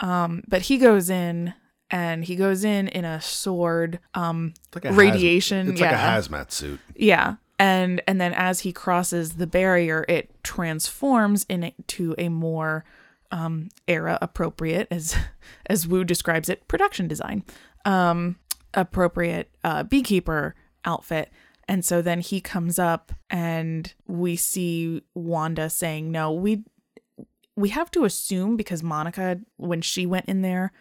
um 0.00 0.42
but 0.48 0.62
he 0.62 0.78
goes 0.78 1.10
in 1.10 1.52
and 1.90 2.24
he 2.24 2.36
goes 2.36 2.64
in 2.64 2.88
in 2.88 3.04
a 3.04 3.20
sword 3.20 3.98
um 4.14 4.54
It's 4.68 4.76
like 4.76 4.84
a 4.86 4.92
radiation. 4.92 5.72
it's 5.72 5.80
yeah 5.80 5.90
like 5.90 5.94
a 6.00 6.28
hazmat 6.28 6.50
suit. 6.52 6.80
yeah. 6.94 7.36
And 7.58 8.02
and 8.06 8.20
then 8.20 8.32
as 8.34 8.60
he 8.60 8.72
crosses 8.72 9.34
the 9.34 9.46
barrier, 9.46 10.04
it 10.08 10.30
transforms 10.42 11.46
into 11.48 12.14
a 12.18 12.28
more 12.28 12.84
um, 13.30 13.70
era 13.88 14.18
appropriate, 14.20 14.88
as 14.90 15.16
as 15.66 15.86
Woo 15.86 16.04
describes 16.04 16.48
it, 16.48 16.66
production 16.68 17.08
design, 17.08 17.44
um, 17.84 18.36
appropriate 18.74 19.50
uh, 19.64 19.82
beekeeper 19.82 20.54
outfit. 20.84 21.30
And 21.68 21.84
so 21.84 22.00
then 22.00 22.20
he 22.20 22.40
comes 22.40 22.78
up, 22.78 23.12
and 23.28 23.92
we 24.06 24.36
see 24.36 25.02
Wanda 25.14 25.68
saying, 25.68 26.12
"No, 26.12 26.32
we 26.32 26.64
we 27.56 27.70
have 27.70 27.90
to 27.92 28.04
assume 28.04 28.56
because 28.56 28.82
Monica, 28.82 29.40
when 29.56 29.80
she 29.80 30.06
went 30.06 30.26
in 30.26 30.42
there, 30.42 30.72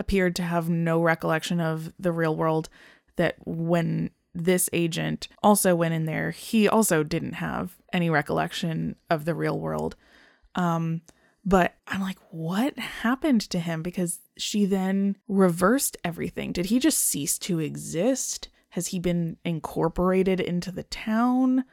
appeared 0.00 0.34
to 0.36 0.42
have 0.42 0.68
no 0.68 1.00
recollection 1.02 1.60
of 1.60 1.92
the 1.98 2.10
real 2.10 2.34
world. 2.34 2.68
That 3.16 3.36
when 3.44 4.10
this 4.34 4.70
agent 4.72 5.28
also 5.42 5.74
went 5.74 5.94
in 5.94 6.06
there, 6.06 6.30
he 6.30 6.68
also 6.68 7.02
didn't 7.02 7.34
have 7.34 7.76
any 7.92 8.10
recollection 8.10 8.96
of 9.10 9.24
the 9.24 9.34
real 9.34 9.58
world. 9.58 9.96
Um, 10.54 11.02
but 11.44 11.74
I'm 11.88 12.00
like, 12.00 12.18
what 12.30 12.78
happened 12.78 13.40
to 13.50 13.58
him? 13.58 13.82
Because 13.82 14.20
she 14.36 14.64
then 14.64 15.16
reversed 15.28 15.96
everything. 16.04 16.52
Did 16.52 16.66
he 16.66 16.78
just 16.78 16.98
cease 16.98 17.38
to 17.40 17.58
exist? 17.58 18.48
Has 18.70 18.88
he 18.88 18.98
been 18.98 19.36
incorporated 19.44 20.40
into 20.40 20.70
the 20.70 20.84
town? 20.84 21.64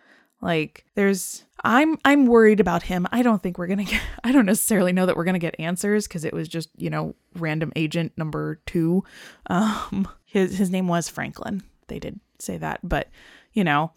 Like 0.41 0.85
there's 0.95 1.45
I'm 1.63 1.97
I'm 2.05 2.25
worried 2.25 2.59
about 2.59 2.83
him. 2.83 3.07
I 3.11 3.21
don't 3.21 3.43
think 3.43 3.57
we're 3.57 3.67
to 3.67 3.91
get 3.91 4.01
I 4.23 4.31
don't 4.31 4.45
necessarily 4.45 4.93
know 4.93 5.05
that 5.05 5.17
we're 5.17 5.25
to 5.33 5.39
get 5.39 5.59
answers 5.59 6.07
cuz 6.07 6.23
it 6.23 6.33
was 6.33 6.47
just, 6.47 6.69
you 6.77 6.89
know, 6.89 7.15
random 7.35 7.71
agent 7.75 8.13
number 8.17 8.61
2. 8.65 9.03
Um 9.47 10.07
his 10.25 10.57
his 10.57 10.69
name 10.69 10.87
was 10.87 11.09
Franklin. 11.09 11.63
They 11.87 11.99
did 11.99 12.19
say 12.39 12.57
that, 12.57 12.79
but 12.83 13.09
you 13.53 13.63
know, 13.63 13.91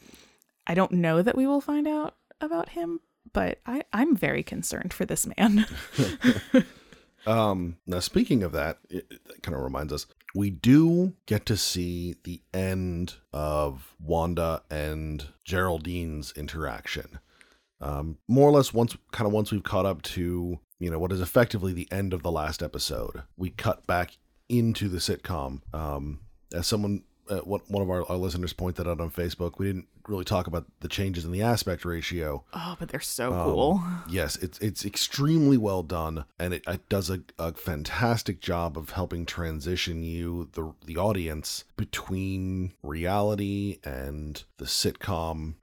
I 0.66 0.74
don't 0.74 0.92
know 0.92 1.22
that 1.22 1.36
we 1.36 1.46
will 1.46 1.60
find 1.60 1.86
out 1.86 2.16
about 2.40 2.70
him, 2.70 3.00
but 3.32 3.60
I 3.66 3.84
I'm 3.92 4.16
very 4.16 4.42
concerned 4.42 4.92
for 4.92 5.04
this 5.04 5.26
man. 5.26 5.66
Um, 7.26 7.76
now, 7.86 8.00
speaking 8.00 8.42
of 8.42 8.52
that, 8.52 8.78
it, 8.90 9.06
it 9.10 9.42
kind 9.42 9.54
of 9.54 9.62
reminds 9.62 9.92
us 9.92 10.06
we 10.34 10.50
do 10.50 11.14
get 11.26 11.46
to 11.46 11.56
see 11.56 12.16
the 12.24 12.42
end 12.52 13.16
of 13.32 13.94
Wanda 14.00 14.62
and 14.70 15.26
Geraldine's 15.46 16.32
interaction. 16.32 17.18
Um, 17.80 18.18
more 18.28 18.48
or 18.48 18.52
less, 18.52 18.72
once 18.72 18.96
kind 19.12 19.26
of 19.26 19.32
once 19.32 19.52
we've 19.52 19.62
caught 19.62 19.86
up 19.86 20.02
to 20.02 20.58
you 20.78 20.90
know 20.90 20.98
what 20.98 21.12
is 21.12 21.20
effectively 21.20 21.72
the 21.72 21.90
end 21.92 22.12
of 22.12 22.22
the 22.22 22.32
last 22.32 22.62
episode, 22.62 23.22
we 23.36 23.50
cut 23.50 23.86
back 23.86 24.16
into 24.48 24.88
the 24.88 24.98
sitcom. 24.98 25.60
Um, 25.74 26.20
as 26.52 26.66
someone, 26.66 27.04
uh, 27.28 27.38
one 27.38 27.60
one 27.68 27.82
of 27.82 27.90
our, 27.90 28.04
our 28.10 28.16
listeners 28.16 28.52
pointed 28.52 28.86
out 28.88 29.00
on 29.00 29.10
Facebook, 29.10 29.58
we 29.58 29.66
didn't 29.66 29.86
really 30.08 30.24
talk 30.24 30.46
about 30.48 30.66
the 30.80 30.88
changes 30.88 31.24
in 31.24 31.30
the 31.30 31.42
aspect 31.42 31.84
ratio. 31.84 32.42
oh, 32.52 32.76
but 32.78 32.88
they're 32.88 33.00
so 33.00 33.32
Um, 33.32 33.44
cool. 33.44 33.82
Yes, 34.08 34.36
it's 34.36 34.58
it's 34.58 34.84
extremely 34.84 35.56
well 35.56 35.82
done, 35.82 36.24
and 36.38 36.54
it, 36.54 36.64
it 36.66 36.88
does 36.88 37.08
a, 37.10 37.20
a 37.38 37.52
fantastic 37.52 38.40
job 38.40 38.76
of 38.76 38.90
helping 38.90 39.24
transition 39.26 40.02
you, 40.02 40.48
the 40.52 40.72
the 40.84 40.96
audience, 40.96 41.64
between 41.76 42.72
reality 42.82 43.78
and 43.84 44.42
the 44.58 44.64
sitcom. 44.66 45.54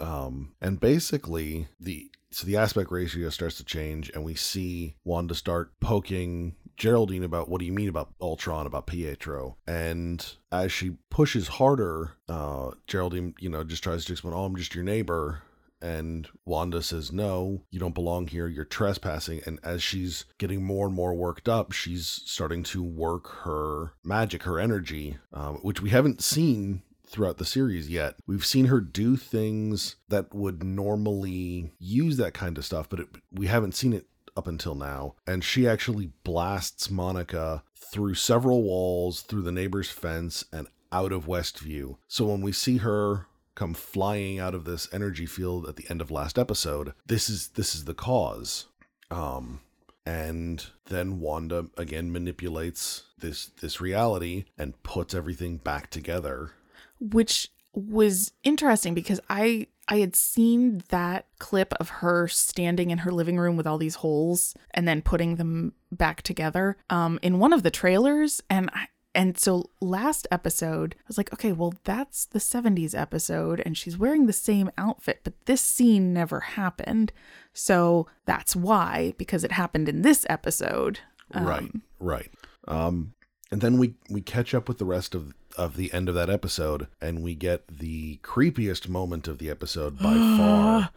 Um, 0.00 0.54
and 0.60 0.80
basically 0.80 1.68
the 1.78 2.10
so 2.32 2.44
the 2.46 2.56
aspect 2.56 2.90
ratio 2.90 3.28
starts 3.30 3.56
to 3.58 3.64
change, 3.64 4.10
and 4.10 4.24
we 4.24 4.34
see 4.34 4.96
Wanda 5.04 5.36
start 5.36 5.70
poking 5.78 6.56
Geraldine 6.76 7.24
about 7.24 7.48
what 7.48 7.60
do 7.60 7.66
you 7.66 7.72
mean 7.72 7.88
about 7.88 8.14
Ultron, 8.20 8.66
about 8.66 8.86
Pietro, 8.86 9.56
and 9.66 10.26
as 10.50 10.72
she 10.72 10.96
pushes 11.10 11.48
harder, 11.48 12.12
uh, 12.28 12.72
Geraldine, 12.86 13.34
you 13.38 13.48
know, 13.48 13.64
just 13.64 13.82
tries 13.82 14.04
to 14.04 14.12
explain, 14.12 14.34
"Oh, 14.34 14.44
I'm 14.44 14.56
just 14.56 14.74
your 14.74 14.84
neighbor." 14.84 15.42
and 15.84 16.28
Wanda 16.46 16.82
says, 16.82 17.12
No, 17.12 17.60
you 17.70 17.78
don't 17.78 17.94
belong 17.94 18.28
here. 18.28 18.48
You're 18.48 18.64
trespassing. 18.64 19.42
And 19.44 19.60
as 19.62 19.82
she's 19.82 20.24
getting 20.38 20.64
more 20.64 20.86
and 20.86 20.94
more 20.94 21.12
worked 21.12 21.46
up, 21.46 21.72
she's 21.72 22.06
starting 22.06 22.62
to 22.64 22.82
work 22.82 23.28
her 23.44 23.92
magic, 24.02 24.44
her 24.44 24.58
energy, 24.58 25.18
um, 25.34 25.56
which 25.56 25.82
we 25.82 25.90
haven't 25.90 26.22
seen 26.22 26.82
throughout 27.06 27.36
the 27.36 27.44
series 27.44 27.90
yet. 27.90 28.16
We've 28.26 28.46
seen 28.46 28.66
her 28.66 28.80
do 28.80 29.16
things 29.16 29.96
that 30.08 30.34
would 30.34 30.62
normally 30.64 31.70
use 31.78 32.16
that 32.16 32.32
kind 32.32 32.56
of 32.56 32.64
stuff, 32.64 32.88
but 32.88 33.00
it, 33.00 33.08
we 33.30 33.46
haven't 33.46 33.74
seen 33.74 33.92
it 33.92 34.06
up 34.36 34.46
until 34.46 34.74
now. 34.74 35.14
And 35.26 35.44
she 35.44 35.66
actually 35.68 36.12
blasts 36.24 36.90
Monica 36.90 37.62
through 37.76 38.14
several 38.14 38.62
walls, 38.62 39.22
through 39.22 39.42
the 39.42 39.52
neighbor's 39.52 39.90
fence, 39.90 40.44
and 40.52 40.66
out 40.92 41.12
of 41.12 41.26
Westview. 41.26 41.96
So 42.08 42.26
when 42.26 42.40
we 42.40 42.52
see 42.52 42.78
her 42.78 43.26
come 43.54 43.74
flying 43.74 44.38
out 44.40 44.54
of 44.54 44.64
this 44.64 44.88
energy 44.92 45.26
field 45.26 45.68
at 45.68 45.76
the 45.76 45.86
end 45.88 46.00
of 46.00 46.10
last 46.10 46.38
episode, 46.38 46.92
this 47.06 47.28
is 47.28 47.48
this 47.48 47.74
is 47.74 47.84
the 47.84 47.94
cause. 47.94 48.66
Um 49.10 49.60
and 50.06 50.66
then 50.86 51.18
Wanda 51.20 51.66
again 51.76 52.12
manipulates 52.12 53.04
this 53.18 53.46
this 53.60 53.80
reality 53.80 54.44
and 54.58 54.80
puts 54.82 55.14
everything 55.14 55.56
back 55.58 55.90
together. 55.90 56.52
which 57.00 57.50
was 57.72 58.32
interesting 58.44 58.94
because 58.94 59.20
I 59.28 59.66
I 59.88 59.98
had 59.98 60.16
seen 60.16 60.82
that 60.88 61.26
clip 61.38 61.74
of 61.74 61.88
her 61.88 62.28
standing 62.28 62.90
in 62.90 62.98
her 62.98 63.10
living 63.10 63.38
room 63.38 63.56
with 63.56 63.66
all 63.66 63.78
these 63.78 63.96
holes 63.96 64.54
and 64.72 64.88
then 64.88 65.02
putting 65.02 65.36
them 65.36 65.74
back 65.92 66.22
together 66.22 66.76
um 66.90 67.18
in 67.22 67.38
one 67.38 67.52
of 67.52 67.62
the 67.62 67.70
trailers. 67.70 68.42
And 68.48 68.70
I 68.72 68.88
and 69.16 69.38
so 69.38 69.70
last 69.80 70.26
episode 70.30 70.96
I 70.98 71.04
was 71.06 71.18
like 71.18 71.32
okay 71.32 71.52
well 71.52 71.74
that's 71.84 72.24
the 72.24 72.40
70s 72.40 72.98
episode 72.98 73.62
and 73.64 73.78
she's 73.78 73.96
wearing 73.96 74.26
the 74.26 74.32
same 74.32 74.70
outfit 74.76 75.20
but 75.22 75.34
this 75.46 75.60
scene 75.60 76.12
never 76.12 76.40
happened. 76.40 77.12
So 77.52 78.08
that's 78.24 78.56
why 78.56 79.14
because 79.18 79.44
it 79.44 79.52
happened 79.52 79.88
in 79.88 80.02
this 80.02 80.26
episode. 80.28 81.00
Right, 81.34 81.70
right. 81.98 82.30
Um, 82.68 83.14
and 83.50 83.60
then 83.60 83.78
we 83.78 83.94
we 84.10 84.20
catch 84.20 84.54
up 84.54 84.68
with 84.68 84.78
the 84.78 84.84
rest 84.84 85.14
of 85.14 85.32
of 85.56 85.76
the 85.76 85.92
end 85.92 86.08
of 86.08 86.14
that 86.14 86.30
episode, 86.30 86.88
and 87.00 87.22
we 87.22 87.34
get 87.34 87.66
the 87.68 88.18
creepiest 88.22 88.88
moment 88.88 89.28
of 89.28 89.38
the 89.38 89.50
episode 89.50 89.98
by 89.98 90.14
far. 90.38 90.90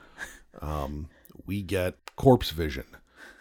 Um, 0.62 1.10
we 1.46 1.62
get 1.62 1.96
corpse 2.16 2.50
vision. 2.52 2.86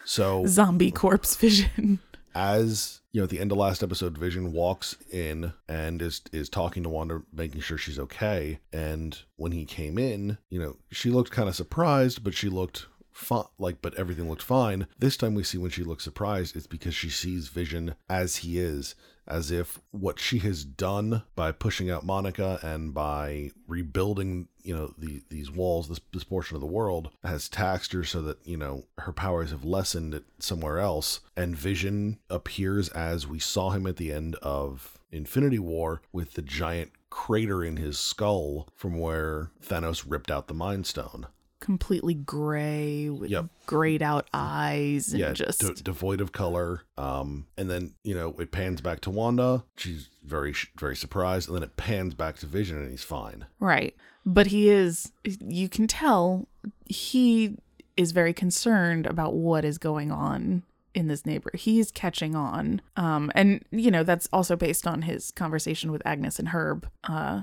So 0.05 0.45
zombie 0.47 0.91
corpse 0.91 1.35
vision 1.35 1.99
as 2.37 3.01
you 3.11 3.19
know, 3.19 3.23
at 3.23 3.31
the 3.31 3.39
end 3.39 3.51
of 3.51 3.57
last 3.57 3.81
episode, 3.81 4.15
Vision 4.15 4.51
walks 4.51 4.95
in 5.09 5.53
and 5.67 6.03
is 6.03 6.21
is 6.31 6.49
talking 6.49 6.83
to 6.83 6.89
Wanda, 6.89 7.23
making 7.33 7.61
sure 7.61 7.79
she's 7.79 7.97
okay. 7.97 8.59
And 8.71 9.17
when 9.37 9.51
he 9.51 9.65
came 9.65 9.97
in, 9.97 10.37
you 10.51 10.59
know, 10.59 10.77
she 10.91 11.09
looked 11.09 11.31
kind 11.31 11.49
of 11.49 11.55
surprised, 11.55 12.23
but 12.23 12.35
she 12.35 12.47
looked 12.47 12.85
fine. 13.11 13.45
Like, 13.57 13.81
but 13.81 13.95
everything 13.95 14.29
looked 14.29 14.43
fine. 14.43 14.85
This 14.99 15.17
time, 15.17 15.33
we 15.33 15.43
see 15.43 15.57
when 15.57 15.71
she 15.71 15.83
looks 15.83 16.03
surprised, 16.03 16.55
it's 16.55 16.67
because 16.67 16.93
she 16.93 17.09
sees 17.09 17.47
Vision 17.47 17.95
as 18.07 18.37
he 18.37 18.59
is, 18.59 18.93
as 19.27 19.51
if 19.51 19.79
what 19.91 20.19
she 20.19 20.39
has 20.39 20.63
done 20.63 21.23
by 21.35 21.51
pushing 21.51 21.89
out 21.89 22.05
Monica 22.05 22.59
and 22.61 22.93
by 22.93 23.51
rebuilding, 23.67 24.47
you 24.63 24.75
know, 24.75 24.93
the 24.97 25.21
these 25.29 25.51
walls, 25.51 25.89
this 25.89 25.99
this 26.13 26.23
portion 26.23 26.55
of 26.55 26.61
the 26.61 26.67
world, 26.67 27.09
has 27.23 27.49
taxed 27.49 27.93
her 27.93 28.03
so 28.03 28.21
that 28.21 28.45
you 28.45 28.57
know 28.57 28.85
her 28.99 29.13
powers 29.13 29.51
have 29.51 29.65
lessened 29.65 30.21
somewhere 30.39 30.79
else. 30.79 31.21
And 31.35 31.55
Vision 31.55 32.19
appears 32.29 32.89
as 32.89 33.27
we 33.27 33.39
saw 33.39 33.71
him 33.71 33.85
at 33.87 33.97
the 33.97 34.11
end 34.11 34.35
of 34.35 34.97
Infinity 35.11 35.59
War 35.59 36.01
with 36.11 36.33
the 36.33 36.41
giant 36.41 36.91
crater 37.09 37.63
in 37.63 37.77
his 37.77 37.97
skull 37.97 38.67
from 38.75 38.99
where 38.99 39.51
Thanos 39.63 40.03
ripped 40.07 40.29
out 40.29 40.47
the 40.47 40.53
Mind 40.53 40.85
Stone. 40.85 41.27
Completely 41.67 42.13
gray 42.13 43.09
with 43.09 43.29
Yep. 43.29 43.47
grayed 43.65 44.01
out 44.01 44.27
eyes 44.33 45.09
and 45.09 45.19
yeah, 45.19 45.33
just 45.33 45.59
de- 45.59 45.73
devoid 45.83 46.21
of 46.21 46.31
color. 46.31 46.83
Um, 46.97 47.47
and 47.57 47.69
then 47.69 47.93
you 48.03 48.15
know 48.15 48.33
it 48.39 48.51
pans 48.51 48.79
back 48.81 49.01
to 49.01 49.09
Wanda. 49.09 49.65
She's 49.75 50.09
very 50.23 50.53
very 50.79 50.95
surprised, 50.95 51.49
and 51.49 51.55
then 51.57 51.63
it 51.63 51.75
pans 51.75 52.13
back 52.13 52.37
to 52.37 52.45
Vision, 52.45 52.77
and 52.77 52.89
he's 52.89 53.03
fine. 53.03 53.45
right. 53.59 53.93
But 54.25 54.47
he 54.47 54.69
is 54.69 55.11
you 55.41 55.67
can 55.69 55.87
tell 55.87 56.47
he 56.85 57.57
is 57.97 58.11
very 58.13 58.33
concerned 58.33 59.05
about 59.05 59.33
what 59.33 59.65
is 59.65 59.77
going 59.77 60.11
on 60.11 60.63
in 60.93 61.07
this 61.09 61.25
neighbor. 61.25 61.51
He's 61.53 61.91
catching 61.91 62.33
on. 62.35 62.81
Um 62.95 63.31
and 63.35 63.63
you 63.71 63.91
know 63.91 64.03
that's 64.03 64.27
also 64.31 64.55
based 64.55 64.87
on 64.87 65.01
his 65.03 65.31
conversation 65.31 65.91
with 65.91 66.01
Agnes 66.05 66.39
and 66.39 66.49
Herb 66.49 66.89
uh 67.03 67.41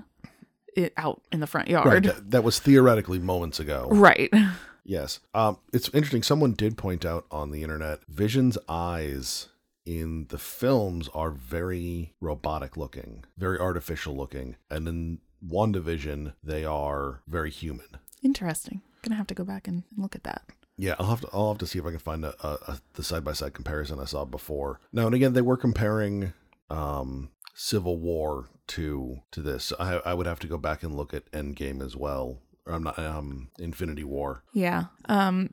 it, 0.76 0.92
out 0.96 1.22
in 1.32 1.40
the 1.40 1.46
front 1.46 1.68
Right. 1.70 1.84
yard. 1.84 2.04
That, 2.04 2.30
that 2.30 2.44
was 2.44 2.58
theoretically 2.58 3.18
moments 3.18 3.58
ago. 3.60 3.88
Right. 3.90 4.32
Yes. 4.84 5.20
Um, 5.32 5.58
it's 5.72 5.88
interesting. 5.94 6.22
Someone 6.22 6.52
did 6.52 6.76
point 6.76 7.04
out 7.06 7.24
on 7.30 7.50
the 7.50 7.62
internet, 7.62 8.00
Vision's 8.08 8.58
eyes 8.68 9.48
in 9.86 10.26
the 10.28 10.38
films 10.38 11.08
are 11.14 11.30
very 11.30 12.12
robotic 12.20 12.76
looking, 12.76 13.24
very 13.38 13.58
artificial 13.58 14.16
looking, 14.16 14.56
and 14.70 14.86
in 14.88 15.20
WandaVision, 15.46 16.34
they 16.42 16.64
are 16.64 17.20
very 17.26 17.50
human. 17.50 17.86
Interesting. 18.22 18.80
Gonna 19.02 19.16
have 19.16 19.26
to 19.28 19.34
go 19.34 19.44
back 19.44 19.68
and 19.68 19.84
and 19.90 20.02
look 20.02 20.14
at 20.16 20.24
that. 20.24 20.42
Yeah, 20.76 20.94
I'll 20.98 21.06
have 21.06 21.20
to. 21.20 21.28
I'll 21.32 21.48
have 21.48 21.58
to 21.58 21.66
see 21.66 21.78
if 21.78 21.84
I 21.86 21.90
can 21.90 21.98
find 21.98 22.24
a, 22.24 22.34
a, 22.46 22.52
a 22.72 22.78
the 22.94 23.02
side 23.02 23.22
by 23.24 23.32
side 23.32 23.52
comparison 23.54 24.00
I 24.00 24.06
saw 24.06 24.24
before. 24.24 24.80
Now 24.92 25.06
and 25.06 25.14
again, 25.14 25.34
they 25.34 25.42
were 25.42 25.56
comparing 25.58 26.32
um, 26.70 27.30
Civil 27.54 27.98
War 27.98 28.48
to 28.68 29.20
to 29.30 29.40
this. 29.40 29.72
I 29.78 29.96
I 30.04 30.14
would 30.14 30.26
have 30.26 30.40
to 30.40 30.46
go 30.46 30.58
back 30.58 30.82
and 30.82 30.94
look 30.94 31.14
at 31.14 31.30
Endgame 31.32 31.82
as 31.84 31.96
well. 31.96 32.40
I'm 32.66 32.82
not 32.84 32.98
um 32.98 33.50
Infinity 33.58 34.04
War. 34.04 34.42
Yeah. 34.52 34.84
Um 35.06 35.50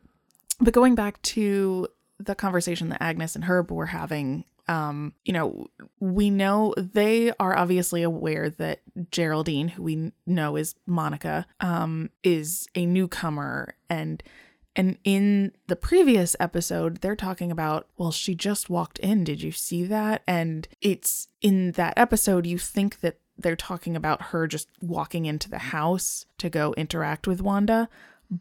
but 0.60 0.74
going 0.74 0.96
back 0.96 1.22
to 1.24 1.88
the 2.20 2.36
conversation 2.36 2.90
that 2.90 3.02
Agnes 3.02 3.36
and 3.36 3.46
Herb 3.46 3.72
were 3.72 3.88
having, 3.88 4.46
um, 4.68 5.14
you 5.26 5.34
know, 5.34 5.68
we 6.00 6.30
know 6.30 6.74
they 6.78 7.32
are 7.40 7.58
obviously 7.58 8.04
aware 8.04 8.50
that 8.52 8.82
Geraldine, 9.10 9.70
who 9.70 9.84
we 9.84 10.12
know 10.28 10.56
is 10.56 10.76
Monica, 10.86 11.48
um, 11.60 12.12
is 12.24 12.68
a 12.76 12.86
newcomer 12.86 13.76
and 13.90 14.22
and 14.76 14.98
in 15.04 15.52
the 15.68 15.76
previous 15.76 16.36
episode, 16.40 17.02
they're 17.02 17.16
talking 17.16 17.52
about, 17.52 17.88
well, 17.98 18.12
she 18.12 18.36
just 18.36 18.70
walked 18.70 19.00
in. 19.00 19.24
Did 19.24 19.42
you 19.42 19.52
see 19.52 19.84
that? 19.86 20.22
And 20.26 20.68
it's 20.82 21.28
in 21.42 21.72
that 21.74 21.94
episode, 21.98 22.46
you 22.46 22.58
think 22.58 23.02
that 23.02 23.18
they're 23.38 23.56
talking 23.56 23.96
about 23.96 24.22
her 24.24 24.48
just 24.48 24.70
walking 24.82 25.26
into 25.26 25.50
the 25.50 25.58
house 25.58 26.26
to 26.38 26.50
go 26.50 26.74
interact 26.78 27.28
with 27.28 27.42
Wanda. 27.42 27.90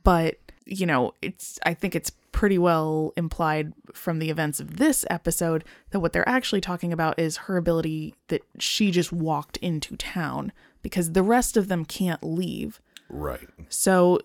But, 0.04 0.38
you 0.64 0.86
know, 0.86 1.14
it's, 1.20 1.58
I 1.66 1.74
think 1.74 1.96
it's 1.96 2.12
pretty 2.32 2.58
well 2.58 3.12
implied 3.16 3.72
from 3.92 4.20
the 4.20 4.30
events 4.30 4.60
of 4.60 4.76
this 4.76 5.04
episode 5.10 5.64
that 5.90 5.98
what 5.98 6.12
they're 6.12 6.28
actually 6.28 6.60
talking 6.60 6.92
about 6.92 7.18
is 7.18 7.38
her 7.38 7.56
ability 7.56 8.14
that 8.28 8.42
she 8.58 8.92
just 8.92 9.12
walked 9.12 9.56
into 9.56 9.96
town 9.96 10.52
because 10.80 11.12
the 11.12 11.24
rest 11.24 11.56
of 11.56 11.66
them 11.66 11.84
can't 11.84 12.22
leave. 12.22 12.80
Right. 13.08 13.48
So 13.68 14.20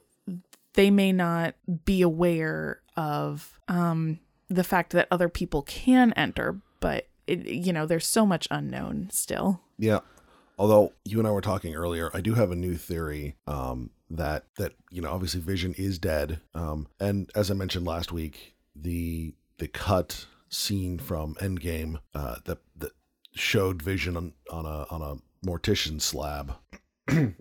they 0.76 0.92
may 0.92 1.12
not 1.12 1.56
be 1.86 2.02
aware 2.02 2.82
of 2.96 3.60
um, 3.68 4.20
the 4.50 4.64
fact 4.64 4.92
that 4.92 5.08
other 5.10 5.30
people 5.30 5.64
can 5.64 6.14
enter, 6.14 6.60
but 6.80 7.08
it, 7.28 7.46
you 7.46 7.74
know, 7.74 7.86
there's 7.86 8.08
so 8.08 8.26
much 8.26 8.48
unknown 8.52 9.10
still. 9.12 9.62
Yeah. 9.78 10.00
Although 10.58 10.94
you 11.04 11.20
and 11.20 11.28
I 11.28 11.32
were 11.32 11.42
talking 11.42 11.76
earlier, 11.76 12.10
I 12.14 12.22
do 12.22 12.34
have 12.36 12.52
a 12.52 12.56
new 12.56 12.76
theory 12.76 13.36
um, 13.48 13.90
that 14.10 14.46
that 14.58 14.74
you 14.90 15.02
know 15.02 15.12
obviously 15.12 15.42
Vision 15.42 15.74
is 15.78 16.00
dead, 16.00 16.40
um, 16.54 16.88
and 16.98 17.30
as 17.36 17.52
I 17.52 17.56
mentioned 17.56 17.86
last 17.86 18.14
week, 18.14 18.56
the 18.74 19.34
the 19.58 19.68
cut 19.68 20.28
scene 20.48 20.98
from 20.98 21.36
Endgame 21.36 22.00
uh, 22.14 22.38
that 22.46 22.60
that 22.78 22.92
showed 23.34 23.82
Vision 23.82 24.16
on, 24.16 24.34
on 24.50 24.66
a 24.66 24.86
on 24.90 25.02
a 25.02 25.46
mortician 25.46 26.02
slab 26.02 26.54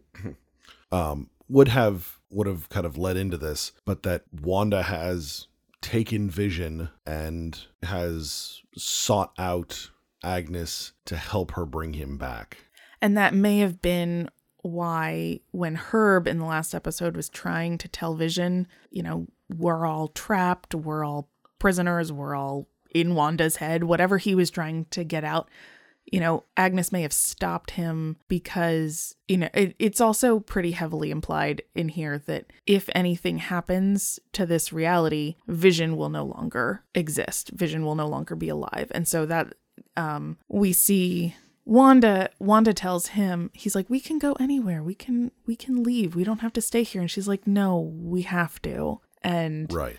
um, 0.92 1.30
would 1.48 1.68
have 1.68 2.18
would 2.34 2.46
have 2.46 2.68
kind 2.68 2.86
of 2.86 2.98
led 2.98 3.16
into 3.16 3.36
this, 3.36 3.72
but 3.84 4.02
that 4.02 4.24
Wanda 4.32 4.82
has 4.82 5.46
taken 5.80 6.30
Vision 6.30 6.88
and 7.06 7.58
has 7.82 8.62
sought 8.76 9.32
out 9.38 9.90
Agnes 10.22 10.92
to 11.04 11.16
help 11.16 11.52
her 11.52 11.66
bring 11.66 11.92
him 11.92 12.16
back. 12.16 12.56
And 13.00 13.16
that 13.16 13.34
may 13.34 13.58
have 13.58 13.82
been 13.82 14.30
why 14.62 15.40
when 15.50 15.74
Herb 15.74 16.26
in 16.26 16.38
the 16.38 16.46
last 16.46 16.74
episode 16.74 17.16
was 17.16 17.28
trying 17.28 17.76
to 17.78 17.88
tell 17.88 18.14
Vision, 18.14 18.66
you 18.90 19.02
know, 19.02 19.26
we're 19.54 19.84
all 19.84 20.08
trapped, 20.08 20.74
we're 20.74 21.04
all 21.04 21.28
prisoners, 21.58 22.10
we're 22.10 22.34
all 22.34 22.66
in 22.94 23.14
Wanda's 23.14 23.56
head, 23.56 23.84
whatever 23.84 24.16
he 24.16 24.34
was 24.34 24.50
trying 24.50 24.86
to 24.86 25.04
get 25.04 25.24
out, 25.24 25.50
you 26.06 26.20
know, 26.20 26.44
Agnes 26.56 26.92
may 26.92 27.02
have 27.02 27.12
stopped 27.12 27.72
him 27.72 28.16
because, 28.28 29.16
you 29.26 29.38
know, 29.38 29.48
it, 29.54 29.74
it's 29.78 30.00
also 30.00 30.38
pretty 30.38 30.72
heavily 30.72 31.10
implied 31.10 31.62
in 31.74 31.88
here 31.88 32.18
that 32.26 32.52
if 32.66 32.88
anything 32.94 33.38
happens 33.38 34.18
to 34.32 34.46
this 34.46 34.72
reality, 34.72 35.36
Vision 35.48 35.96
will 35.96 36.10
no 36.10 36.24
longer 36.24 36.84
exist. 36.94 37.50
Vision 37.50 37.84
will 37.84 37.94
no 37.94 38.06
longer 38.06 38.36
be 38.36 38.48
alive. 38.48 38.92
And 38.94 39.08
so 39.08 39.26
that 39.26 39.54
um, 39.96 40.38
we 40.48 40.72
see 40.72 41.34
Wanda 41.64 42.28
Wanda 42.38 42.74
tells 42.74 43.08
him 43.08 43.50
he's 43.54 43.74
like 43.74 43.88
we 43.88 43.98
can 43.98 44.18
go 44.18 44.34
anywhere 44.34 44.82
we 44.82 44.94
can 44.94 45.30
we 45.46 45.56
can 45.56 45.82
leave 45.82 46.14
we 46.14 46.22
don't 46.22 46.40
have 46.40 46.52
to 46.52 46.60
stay 46.60 46.82
here 46.82 47.00
and 47.00 47.10
she's 47.10 47.26
like 47.26 47.46
no 47.46 47.78
we 47.80 48.22
have 48.22 48.60
to 48.62 49.00
and 49.22 49.72
Right. 49.72 49.96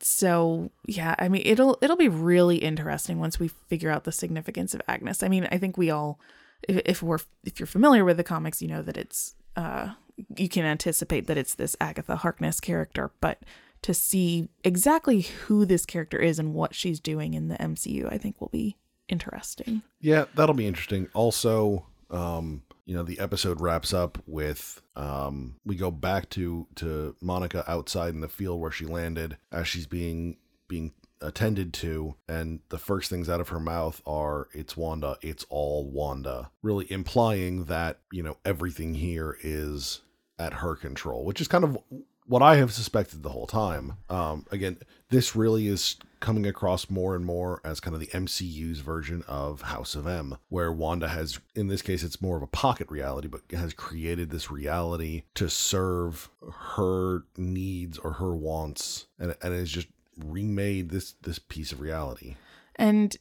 So 0.00 0.70
yeah 0.86 1.14
i 1.18 1.28
mean 1.28 1.42
it'll 1.44 1.76
it'll 1.82 1.96
be 1.96 2.08
really 2.08 2.56
interesting 2.58 3.18
once 3.18 3.40
we 3.40 3.48
figure 3.48 3.90
out 3.90 4.04
the 4.04 4.12
significance 4.12 4.74
of 4.74 4.82
agnes 4.86 5.22
i 5.22 5.28
mean 5.28 5.48
i 5.50 5.58
think 5.58 5.76
we 5.76 5.90
all 5.90 6.20
if, 6.68 6.80
if 6.84 7.02
we're 7.02 7.18
if 7.44 7.58
you're 7.58 7.66
familiar 7.66 8.04
with 8.04 8.16
the 8.16 8.24
comics 8.24 8.62
you 8.62 8.68
know 8.68 8.82
that 8.82 8.96
it's 8.96 9.34
uh 9.56 9.90
you 10.36 10.48
can 10.48 10.64
anticipate 10.64 11.26
that 11.26 11.36
it's 11.36 11.54
this 11.54 11.76
agatha 11.80 12.16
harkness 12.16 12.60
character 12.60 13.10
but 13.20 13.40
to 13.82 13.92
see 13.92 14.48
exactly 14.64 15.20
who 15.22 15.64
this 15.64 15.84
character 15.84 16.18
is 16.18 16.38
and 16.38 16.54
what 16.54 16.74
she's 16.74 17.00
doing 17.00 17.34
in 17.34 17.48
the 17.48 17.56
mcu 17.56 18.10
i 18.12 18.18
think 18.18 18.40
will 18.40 18.48
be 18.48 18.76
interesting 19.08 19.82
Yeah, 20.00 20.24
that'll 20.34 20.54
be 20.54 20.66
interesting. 20.66 21.08
Also, 21.14 21.86
um, 22.10 22.62
you 22.86 22.94
know, 22.94 23.02
the 23.02 23.18
episode 23.18 23.60
wraps 23.60 23.92
up 23.92 24.18
with 24.26 24.80
um 24.94 25.56
we 25.64 25.76
go 25.76 25.90
back 25.90 26.30
to 26.30 26.66
to 26.76 27.14
Monica 27.20 27.64
outside 27.70 28.14
in 28.14 28.20
the 28.20 28.28
field 28.28 28.60
where 28.60 28.70
she 28.70 28.86
landed 28.86 29.36
as 29.52 29.68
she's 29.68 29.86
being 29.86 30.38
being 30.68 30.92
attended 31.20 31.72
to. 31.74 32.14
And 32.28 32.60
the 32.68 32.78
first 32.78 33.10
things 33.10 33.28
out 33.28 33.40
of 33.40 33.48
her 33.48 33.60
mouth 33.60 34.00
are 34.06 34.48
it's 34.52 34.76
Wanda, 34.76 35.18
it's 35.20 35.44
all 35.48 35.84
Wanda, 35.84 36.50
really 36.62 36.90
implying 36.90 37.64
that, 37.64 37.98
you 38.12 38.22
know, 38.22 38.36
everything 38.44 38.94
here 38.94 39.36
is 39.42 40.02
at 40.38 40.54
her 40.54 40.76
control, 40.76 41.24
which 41.24 41.40
is 41.40 41.48
kind 41.48 41.64
of 41.64 41.78
what 42.26 42.42
I 42.42 42.56
have 42.56 42.72
suspected 42.72 43.22
the 43.22 43.30
whole 43.30 43.46
time. 43.46 43.94
Um, 44.10 44.46
again, 44.50 44.78
this 45.10 45.34
really 45.34 45.68
is 45.68 45.96
coming 46.20 46.46
across 46.46 46.90
more 46.90 47.14
and 47.14 47.24
more 47.24 47.60
as 47.64 47.80
kind 47.80 47.94
of 47.94 48.00
the 48.00 48.06
MCU's 48.08 48.80
version 48.80 49.22
of 49.26 49.62
House 49.62 49.94
of 49.94 50.06
M, 50.06 50.38
where 50.48 50.72
Wanda 50.72 51.08
has, 51.08 51.38
in 51.54 51.68
this 51.68 51.82
case, 51.82 52.02
it's 52.02 52.22
more 52.22 52.36
of 52.36 52.42
a 52.42 52.48
pocket 52.48 52.90
reality, 52.90 53.28
but 53.28 53.42
has 53.50 53.72
created 53.72 54.30
this 54.30 54.50
reality 54.50 55.22
to 55.34 55.48
serve 55.48 56.30
her 56.76 57.24
needs 57.36 57.98
or 57.98 58.12
her 58.12 58.34
wants, 58.34 59.06
and 59.18 59.34
and 59.42 59.54
has 59.54 59.70
just 59.70 59.88
remade 60.16 60.90
this 60.90 61.14
this 61.22 61.38
piece 61.38 61.72
of 61.72 61.80
reality. 61.80 62.36
And 62.76 63.16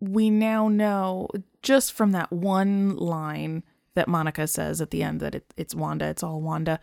we 0.00 0.30
now 0.30 0.68
know 0.68 1.28
just 1.62 1.92
from 1.92 2.12
that 2.12 2.32
one 2.32 2.96
line 2.96 3.62
that 3.94 4.08
Monica 4.08 4.46
says 4.46 4.80
at 4.80 4.90
the 4.90 5.02
end 5.02 5.20
that 5.20 5.34
it, 5.34 5.52
it's 5.56 5.74
Wanda, 5.74 6.06
it's 6.06 6.22
all 6.22 6.40
Wanda. 6.40 6.80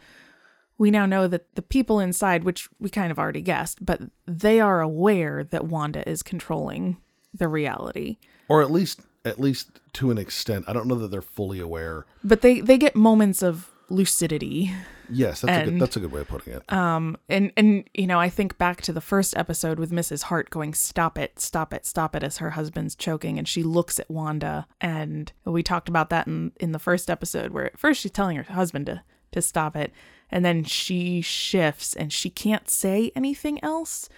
We 0.78 0.92
now 0.92 1.06
know 1.06 1.28
that 1.28 1.56
the 1.56 1.62
people 1.62 2.00
inside, 2.00 2.44
which 2.44 2.70
we 2.80 2.90
kind 2.90 3.12
of 3.12 3.18
already 3.20 3.42
guessed, 3.42 3.84
but 3.86 4.02
they 4.26 4.60
are 4.60 4.82
aware 4.82 5.44
that 5.44 5.66
Wanda 5.66 6.08
is 6.08 6.22
controlling 6.24 6.98
the 7.34 7.48
reality. 7.48 8.18
or 8.50 8.62
at 8.62 8.72
least 8.72 9.02
at 9.26 9.40
least 9.40 9.80
to 9.94 10.10
an 10.12 10.18
extent. 10.18 10.66
I 10.68 10.74
don't 10.74 10.88
know 10.88 10.96
that 10.96 11.10
they're 11.12 11.22
fully 11.22 11.60
aware. 11.60 12.06
But 12.24 12.42
they 12.42 12.62
they 12.62 12.78
get 12.78 12.96
moments 12.96 13.42
of 13.44 13.70
lucidity. 13.90 14.72
Yes, 15.10 15.42
that's 15.42 15.68
a 15.68 15.72
good 15.72 15.80
that's 15.80 15.96
a 15.96 16.00
good 16.02 16.12
way 16.12 16.22
of 16.22 16.28
putting 16.28 16.54
it. 16.54 16.72
Um 16.72 17.18
and 17.30 17.52
and 17.58 17.84
you 17.94 18.08
know, 18.08 18.20
I 18.20 18.30
think 18.30 18.58
back 18.58 18.82
to 18.84 18.94
the 18.94 19.02
first 19.02 19.36
episode 19.38 19.80
with 19.80 19.92
Mrs. 19.92 20.24
Hart 20.24 20.50
going 20.50 20.74
stop 20.74 21.18
it, 21.18 21.40
stop 21.40 21.74
it, 21.74 21.86
stop 21.86 22.16
it 22.16 22.24
as 22.24 22.38
her 22.38 22.52
husband's 22.52 22.96
choking 22.96 23.38
and 23.38 23.48
she 23.48 23.64
looks 23.64 24.00
at 24.00 24.10
Wanda 24.10 24.68
and 24.82 25.32
we 25.46 25.64
talked 25.64 25.90
about 25.90 26.10
that 26.10 26.28
in 26.28 26.52
in 26.60 26.72
the 26.72 26.80
first 26.80 27.10
episode 27.10 27.52
where 27.52 27.66
at 27.66 27.80
first 27.80 28.02
she's 28.02 28.12
telling 28.12 28.38
her 28.38 28.44
husband 28.44 28.86
to 28.88 29.02
to 29.32 29.42
stop 29.42 29.76
it 29.76 29.92
and 30.30 30.44
then 30.44 30.64
she 30.64 31.22
shifts 31.22 31.96
and 31.96 32.12
she 32.12 32.30
can't 32.30 32.70
say 32.70 33.12
anything 33.16 33.64
else 33.64 34.10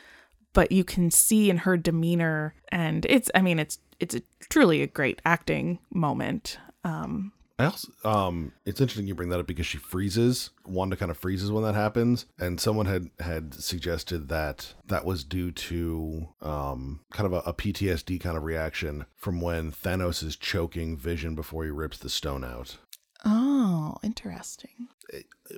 but 0.53 0.71
you 0.71 0.83
can 0.83 1.11
see 1.11 1.49
in 1.49 1.57
her 1.57 1.77
demeanor 1.77 2.55
and 2.71 3.05
it's 3.07 3.29
I 3.35 3.41
mean 3.41 3.59
it's 3.59 3.79
it's 3.99 4.15
a, 4.15 4.21
truly 4.49 4.81
a 4.81 4.87
great 4.87 5.21
acting 5.25 5.79
moment. 5.91 6.57
Um 6.83 7.33
I 7.59 7.65
also, 7.65 7.91
um, 8.05 8.53
it's 8.65 8.79
interesting 8.79 9.05
you 9.05 9.15
bring 9.15 9.27
that 9.29 9.39
up 9.41 9.45
because 9.45 9.65
she 9.65 9.77
freezes. 9.77 10.51
Wanda 10.65 10.95
kind 10.95 11.11
of 11.11 11.17
freezes 11.17 11.51
when 11.51 11.65
that 11.65 11.75
happens, 11.75 12.25
and 12.39 12.57
someone 12.57 12.85
had 12.85 13.09
had 13.19 13.53
suggested 13.53 14.29
that 14.29 14.75
that 14.85 15.03
was 15.03 15.25
due 15.25 15.51
to 15.51 16.29
um, 16.41 17.01
kind 17.11 17.25
of 17.25 17.33
a, 17.33 17.49
a 17.49 17.53
PTSD 17.53 18.21
kind 18.21 18.37
of 18.37 18.43
reaction 18.43 19.05
from 19.13 19.41
when 19.41 19.73
Thanos 19.73 20.23
is 20.23 20.37
choking 20.37 20.95
Vision 20.95 21.35
before 21.35 21.65
he 21.65 21.69
rips 21.69 21.97
the 21.97 22.09
stone 22.09 22.45
out. 22.45 22.77
Oh, 23.25 23.97
interesting. 24.03 24.87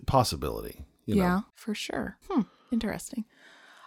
Possibility, 0.06 0.86
you 1.06 1.15
know. 1.15 1.21
yeah, 1.21 1.39
for 1.56 1.74
sure. 1.76 2.17
Hmm, 2.30 2.41
interesting. 2.71 3.26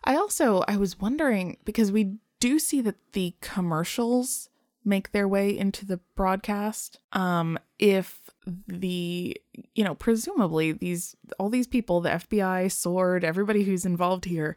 I 0.05 0.17
also 0.17 0.63
I 0.69 0.77
was 0.77 1.01
wondering 1.01 1.57
because 1.65 1.91
we 1.91 2.17
do 2.41 2.59
see 2.59 2.81
that 2.83 2.97
the 3.13 3.35
commercials 3.41 4.51
make 4.85 5.13
their 5.13 5.27
way 5.27 5.57
into 5.57 5.87
the 5.87 5.99
broadcast. 6.15 6.99
Um, 7.13 7.59
if 7.79 8.31
the 8.69 9.37
you 9.75 9.85
know 9.85 9.95
presumably 9.95 10.73
these 10.73 11.17
all 11.39 11.49
these 11.49 11.67
people, 11.67 12.01
the 12.01 12.11
FBI, 12.11 12.71
Sword, 12.71 13.25
everybody 13.25 13.65
who's 13.65 13.87
involved 13.87 14.27
here 14.27 14.57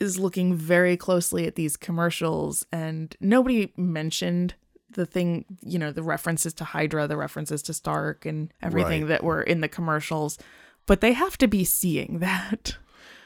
is 0.00 0.18
looking 0.18 0.54
very 0.54 0.96
closely 0.96 1.46
at 1.46 1.56
these 1.56 1.76
commercials, 1.76 2.64
and 2.72 3.16
nobody 3.20 3.72
mentioned 3.76 4.54
the 4.92 5.06
thing, 5.06 5.44
you 5.62 5.78
know, 5.78 5.92
the 5.92 6.02
references 6.02 6.54
to 6.54 6.64
Hydra, 6.64 7.06
the 7.06 7.16
references 7.16 7.62
to 7.62 7.74
Stark, 7.74 8.24
and 8.26 8.52
everything 8.62 9.02
Right. 9.02 9.08
that 9.08 9.24
were 9.24 9.42
in 9.42 9.60
the 9.60 9.68
commercials. 9.68 10.38
But 10.86 11.00
they 11.00 11.12
have 11.12 11.36
to 11.38 11.46
be 11.48 11.64
seeing 11.64 12.18
that. 12.20 12.76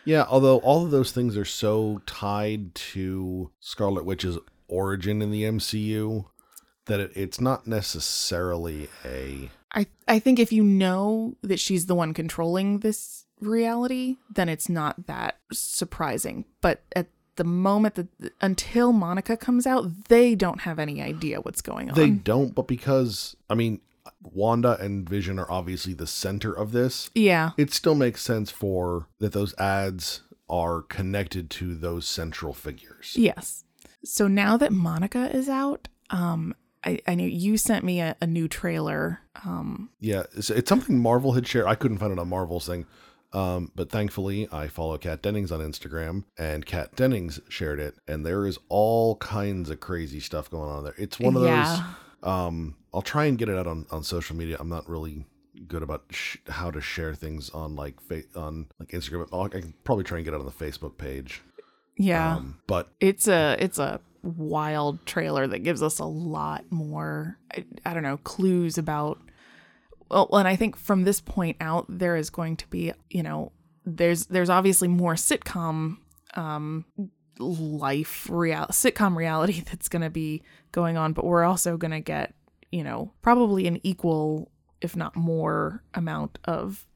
Yeah, 0.04 0.24
although 0.28 0.58
all 0.58 0.84
of 0.84 0.90
those 0.90 1.12
things 1.12 1.36
are 1.36 1.44
so 1.44 2.02
tied 2.06 2.74
to 2.74 3.50
Scarlet 3.60 4.04
Witch's 4.04 4.36
origin 4.66 5.22
in 5.22 5.30
the 5.30 5.44
MCU 5.44 6.24
that 6.86 6.98
it, 6.98 7.12
it's 7.14 7.40
not 7.40 7.66
necessarily 7.68 8.88
a 9.04 9.50
I 9.74 9.86
I 10.08 10.18
think 10.18 10.38
if 10.40 10.52
you 10.52 10.64
know 10.64 11.36
that 11.42 11.60
she's 11.60 11.86
the 11.86 11.94
one 11.94 12.12
controlling 12.14 12.80
this 12.80 13.26
reality, 13.40 14.16
then 14.34 14.48
it's 14.48 14.68
not 14.68 15.06
that 15.06 15.38
surprising. 15.52 16.44
But 16.60 16.82
at 16.96 17.06
the 17.36 17.44
moment 17.44 17.94
that 17.94 18.08
until 18.40 18.92
Monica 18.92 19.36
comes 19.36 19.66
out, 19.66 20.08
they 20.08 20.34
don't 20.34 20.62
have 20.62 20.78
any 20.78 21.00
idea 21.00 21.40
what's 21.40 21.62
going 21.62 21.88
on. 21.88 21.94
They 21.94 22.10
don't, 22.10 22.54
but 22.54 22.68
because 22.68 23.36
I 23.48 23.54
mean, 23.54 23.80
Wanda 24.22 24.76
and 24.80 25.08
Vision 25.08 25.38
are 25.38 25.50
obviously 25.50 25.94
the 25.94 26.06
center 26.06 26.52
of 26.52 26.72
this. 26.72 27.10
yeah. 27.14 27.50
It 27.56 27.72
still 27.72 27.94
makes 27.94 28.22
sense 28.22 28.50
for 28.50 29.08
that 29.18 29.32
those 29.32 29.54
ads 29.58 30.22
are 30.48 30.82
connected 30.82 31.48
to 31.50 31.74
those 31.74 32.06
central 32.06 32.52
figures. 32.52 33.14
Yes. 33.16 33.64
So 34.04 34.28
now 34.28 34.56
that 34.56 34.72
Monica 34.72 35.34
is 35.34 35.48
out, 35.48 35.88
um 36.10 36.54
I, 36.84 36.98
I 37.06 37.14
knew 37.14 37.28
you 37.28 37.56
sent 37.56 37.84
me 37.84 38.00
a, 38.00 38.16
a 38.20 38.26
new 38.26 38.48
trailer. 38.48 39.20
Um 39.44 39.90
Yeah, 40.00 40.24
it's, 40.36 40.50
it's 40.50 40.68
something 40.68 40.98
Marvel 40.98 41.32
had 41.32 41.46
shared. 41.46 41.66
I 41.66 41.76
couldn't 41.76 41.98
find 41.98 42.12
it 42.12 42.18
on 42.18 42.28
Marvel's 42.28 42.66
thing. 42.66 42.86
Um, 43.32 43.70
but 43.74 43.88
thankfully, 43.90 44.46
I 44.52 44.68
follow 44.68 44.98
Kat 44.98 45.22
Dennings 45.22 45.50
on 45.50 45.60
Instagram, 45.60 46.24
and 46.38 46.66
Kat 46.66 46.94
Dennings 46.96 47.40
shared 47.48 47.80
it, 47.80 47.94
and 48.06 48.26
there 48.26 48.46
is 48.46 48.58
all 48.68 49.16
kinds 49.16 49.70
of 49.70 49.80
crazy 49.80 50.20
stuff 50.20 50.50
going 50.50 50.70
on 50.70 50.84
there. 50.84 50.94
It's 50.98 51.18
one 51.18 51.36
of 51.36 51.42
Yeah. 51.44 51.76
those. 52.22 52.30
Um, 52.30 52.76
I'll 52.92 53.02
try 53.02 53.24
and 53.24 53.38
get 53.38 53.48
it 53.48 53.56
out 53.56 53.66
on, 53.66 53.86
on 53.90 54.02
social 54.02 54.36
media. 54.36 54.56
I'm 54.60 54.68
not 54.68 54.88
really 54.88 55.24
good 55.66 55.82
about 55.82 56.04
sh- 56.10 56.36
how 56.48 56.70
to 56.70 56.80
share 56.80 57.14
things 57.14 57.48
on 57.50 57.74
like 57.74 58.00
fa- 58.00 58.24
on 58.36 58.66
like 58.78 58.90
Instagram. 58.90 59.28
I'll, 59.32 59.44
I 59.44 59.48
can 59.48 59.74
probably 59.84 60.04
try 60.04 60.18
and 60.18 60.24
get 60.24 60.34
it 60.34 60.40
on 60.40 60.44
the 60.46 60.52
Facebook 60.52 60.98
page. 60.98 61.40
yeah. 61.96 62.36
Um, 62.36 62.58
but 62.66 62.88
it's 63.00 63.28
a 63.28 63.56
it's 63.58 63.78
a 63.78 64.00
wild 64.22 65.04
trailer 65.06 65.46
that 65.48 65.60
gives 65.60 65.82
us 65.82 65.98
a 65.98 66.04
lot 66.04 66.64
more 66.70 67.38
I, 67.52 67.64
I 67.84 67.92
don't 67.94 68.02
know 68.04 68.18
clues 68.18 68.78
about 68.78 69.18
well 70.12 70.38
and 70.38 70.48
I 70.48 70.56
think 70.56 70.76
from 70.76 71.04
this 71.04 71.20
point 71.20 71.56
out 71.60 71.86
there 71.88 72.16
is 72.16 72.30
going 72.30 72.56
to 72.58 72.68
be 72.68 72.92
you 73.10 73.22
know 73.22 73.52
there's 73.84 74.26
there's 74.26 74.50
obviously 74.50 74.88
more 74.88 75.14
sitcom 75.14 75.98
um 76.34 76.84
life 77.38 78.28
real 78.30 78.66
sitcom 78.66 79.16
reality 79.16 79.60
that's 79.66 79.88
going 79.88 80.02
to 80.02 80.10
be 80.10 80.42
going 80.70 80.96
on 80.96 81.12
but 81.12 81.24
we're 81.24 81.44
also 81.44 81.76
going 81.76 81.90
to 81.90 82.00
get 82.00 82.34
you 82.70 82.84
know 82.84 83.12
probably 83.22 83.66
an 83.66 83.80
equal 83.82 84.50
if 84.80 84.96
not 84.96 85.16
more 85.16 85.82
amount 85.94 86.38
of 86.44 86.86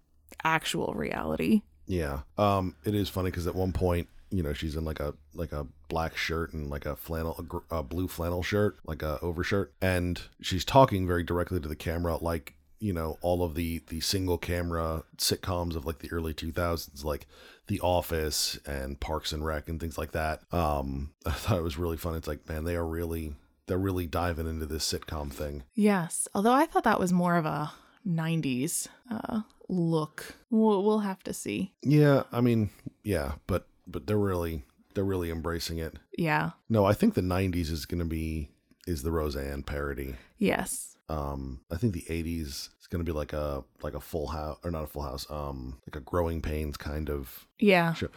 actual 0.44 0.92
reality 0.94 1.62
Yeah. 1.86 2.20
Um, 2.36 2.76
it 2.84 2.94
is 2.94 3.08
funny 3.08 3.30
because 3.30 3.46
at 3.46 3.54
one 3.54 3.72
point, 3.72 4.08
you 4.30 4.42
know, 4.42 4.52
she's 4.52 4.76
in 4.76 4.84
like 4.84 5.00
a 5.00 5.14
like 5.34 5.52
a 5.52 5.66
black 5.88 6.16
shirt 6.16 6.52
and 6.52 6.68
like 6.68 6.84
a 6.84 6.96
flannel, 6.96 7.64
a, 7.70 7.82
blue 7.82 8.08
flannel 8.08 8.42
shirt, 8.42 8.78
like 8.84 9.02
a 9.02 9.20
overshirt, 9.20 9.72
and 9.80 10.20
she's 10.40 10.64
talking 10.64 11.06
very 11.06 11.22
directly 11.22 11.60
to 11.60 11.68
the 11.68 11.76
camera, 11.76 12.16
like 12.16 12.55
you 12.78 12.92
know 12.92 13.16
all 13.22 13.42
of 13.42 13.54
the 13.54 13.82
the 13.88 14.00
single 14.00 14.38
camera 14.38 15.02
sitcoms 15.18 15.74
of 15.76 15.86
like 15.86 15.98
the 16.00 16.10
early 16.12 16.34
2000s 16.34 17.02
like 17.04 17.26
the 17.68 17.80
office 17.80 18.58
and 18.66 19.00
parks 19.00 19.32
and 19.32 19.44
rec 19.44 19.68
and 19.68 19.80
things 19.80 19.96
like 19.98 20.12
that 20.12 20.40
um 20.52 21.10
i 21.26 21.30
thought 21.30 21.58
it 21.58 21.62
was 21.62 21.78
really 21.78 21.96
fun 21.96 22.14
it's 22.14 22.28
like 22.28 22.48
man 22.48 22.64
they 22.64 22.76
are 22.76 22.86
really 22.86 23.32
they're 23.66 23.78
really 23.78 24.06
diving 24.06 24.46
into 24.46 24.66
this 24.66 24.90
sitcom 24.92 25.32
thing 25.32 25.62
Yes, 25.74 26.28
although 26.34 26.52
I 26.52 26.66
thought 26.66 26.84
that 26.84 27.00
was 27.00 27.12
more 27.12 27.36
of 27.36 27.44
a 27.46 27.72
90s 28.06 28.86
uh, 29.10 29.40
look. 29.68 30.36
We'll, 30.50 30.84
we'll 30.84 31.00
have 31.00 31.22
to 31.24 31.32
see. 31.34 31.72
yeah 31.82 32.22
i 32.32 32.40
mean 32.40 32.70
yeah 33.02 33.32
but 33.46 33.66
but 33.86 34.06
they're 34.06 34.16
really 34.18 34.64
they're 34.94 35.04
really 35.04 35.30
embracing 35.30 35.78
it 35.78 35.94
Yeah. 36.16 36.50
No, 36.68 36.84
I 36.84 36.92
think 36.94 37.14
the 37.14 37.20
'90s 37.20 37.70
is 37.70 37.84
going 37.86 37.98
to 37.98 38.04
be 38.06 38.50
is 38.86 39.02
the 39.02 39.10
Roseanne 39.10 39.62
parody. 39.62 40.14
Yes. 40.38 40.95
Um, 41.08 41.60
I 41.70 41.76
think 41.76 41.92
the 41.92 42.04
'80s 42.08 42.40
is 42.80 42.86
going 42.90 43.04
to 43.04 43.10
be 43.10 43.16
like 43.16 43.32
a 43.32 43.64
like 43.82 43.94
a 43.94 44.00
Full 44.00 44.28
House 44.28 44.58
or 44.64 44.70
not 44.70 44.84
a 44.84 44.86
Full 44.86 45.02
House, 45.02 45.26
um, 45.30 45.78
like 45.86 45.96
a 45.96 46.00
Growing 46.04 46.42
Pains 46.42 46.76
kind 46.76 47.08
of 47.10 47.46
Yeah. 47.58 47.94
show. 47.94 48.08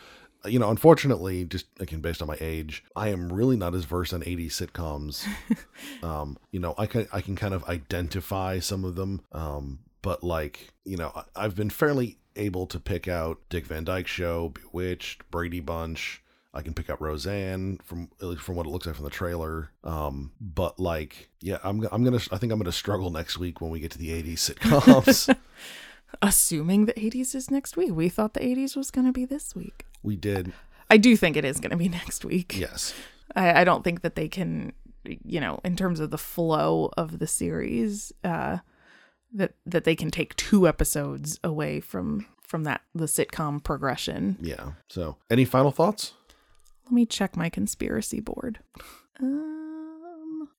You 0.45 0.58
know, 0.58 0.69
unfortunately, 0.69 1.43
just 1.45 1.65
again 1.80 1.99
based 2.02 2.21
on 2.21 2.28
my 2.28 2.38
age, 2.39 2.84
I 2.95 3.10
am 3.10 3.32
really 3.32 3.58
not 3.58 3.75
as 3.75 3.84
versed 3.86 4.13
on 4.13 4.21
'80s 4.21 4.52
sitcoms. 4.52 5.25
um, 6.04 6.38
you 6.52 6.60
know, 6.60 6.73
I 6.78 6.86
can 6.86 7.08
I 7.12 7.21
can 7.21 7.36
kind 7.36 7.54
of 7.54 7.63
identify 7.65 8.60
some 8.60 8.86
of 8.86 8.95
them, 8.95 9.21
um, 9.34 9.80
but 10.02 10.23
like 10.23 10.69
you 10.86 10.95
know, 10.97 11.12
I, 11.15 11.23
I've 11.36 11.56
been 11.56 11.69
fairly 11.69 12.17
able 12.36 12.67
to 12.67 12.80
pick 12.80 13.08
out 13.08 13.39
Dick 13.49 13.65
Van 13.65 13.84
Dyke 13.84 14.08
Show, 14.08 14.49
Bewitched, 14.49 15.30
Brady 15.30 15.60
Bunch. 15.60 16.23
I 16.54 16.62
can 16.62 16.74
pick 16.74 16.90
up 16.90 17.00
Roseanne 17.00 17.80
from 17.84 18.10
at 18.22 18.28
least 18.28 18.42
from 18.42 18.56
what 18.56 18.66
it 18.66 18.70
looks 18.70 18.86
like 18.88 18.96
from 18.96 19.06
the 19.06 19.12
trailer. 19.12 19.70
Um, 19.84 20.32
but 20.42 20.80
like, 20.80 21.30
yeah, 21.42 21.58
I'm 21.64 21.88
I'm 21.92 22.04
gonna 22.04 22.20
I 22.32 22.38
think 22.38 22.52
I'm 22.52 22.60
gonna 22.60 22.72
struggle 22.72 23.12
next 23.12 23.38
week 23.38 23.62
when 23.62 23.70
we 23.70 23.80
get 23.80 23.92
to 23.92 23.98
the 23.98 24.10
'80s 24.10 24.54
sitcoms. 24.54 25.36
Assuming 26.24 26.86
the 26.86 26.94
80s 26.94 27.36
is 27.36 27.52
next 27.52 27.78
week. 27.78 27.92
We 27.94 28.10
thought 28.10 28.34
the 28.34 28.40
80s 28.40 28.76
was 28.76 28.90
going 28.90 29.06
to 29.06 29.14
be 29.14 29.26
this 29.26 29.56
week. 29.56 29.86
we 30.02 30.16
did, 30.16 30.54
I 30.90 30.98
do 30.98 31.16
think 31.16 31.38
it 31.38 31.46
is 31.46 31.60
going 31.60 31.70
to 31.70 31.78
be 31.78 31.88
next 32.02 32.26
week. 32.26 32.58
yes. 32.58 32.96
I, 33.36 33.62
I 33.62 33.64
don't 33.64 33.84
think 33.84 34.02
that 34.02 34.16
they 34.16 34.28
can, 34.28 34.74
you 35.06 35.40
know, 35.40 35.60
in 35.64 35.76
terms 35.76 36.00
of 36.00 36.10
the 36.10 36.18
flow 36.18 36.90
of 36.98 37.20
the 37.20 37.28
series, 37.28 38.12
uh, 38.24 38.58
that 39.32 39.54
that 39.68 39.84
they 39.84 39.96
can 39.96 40.10
take 40.10 40.36
two 40.36 40.68
episodes 40.68 41.40
away 41.44 41.80
from 41.80 42.26
from 42.42 42.64
that 42.64 42.82
the 42.96 43.06
sitcom 43.06 43.64
progression. 43.64 44.36
Yeah. 44.42 44.72
So, 44.88 45.18
any 45.30 45.46
final 45.46 45.70
thoughts? 45.70 46.14
Let 46.89 46.95
me 46.95 47.06
check 47.06 47.38
my 47.38 47.49
conspiracy 47.49 48.19
board. 48.19 48.60
Um, 49.21 50.49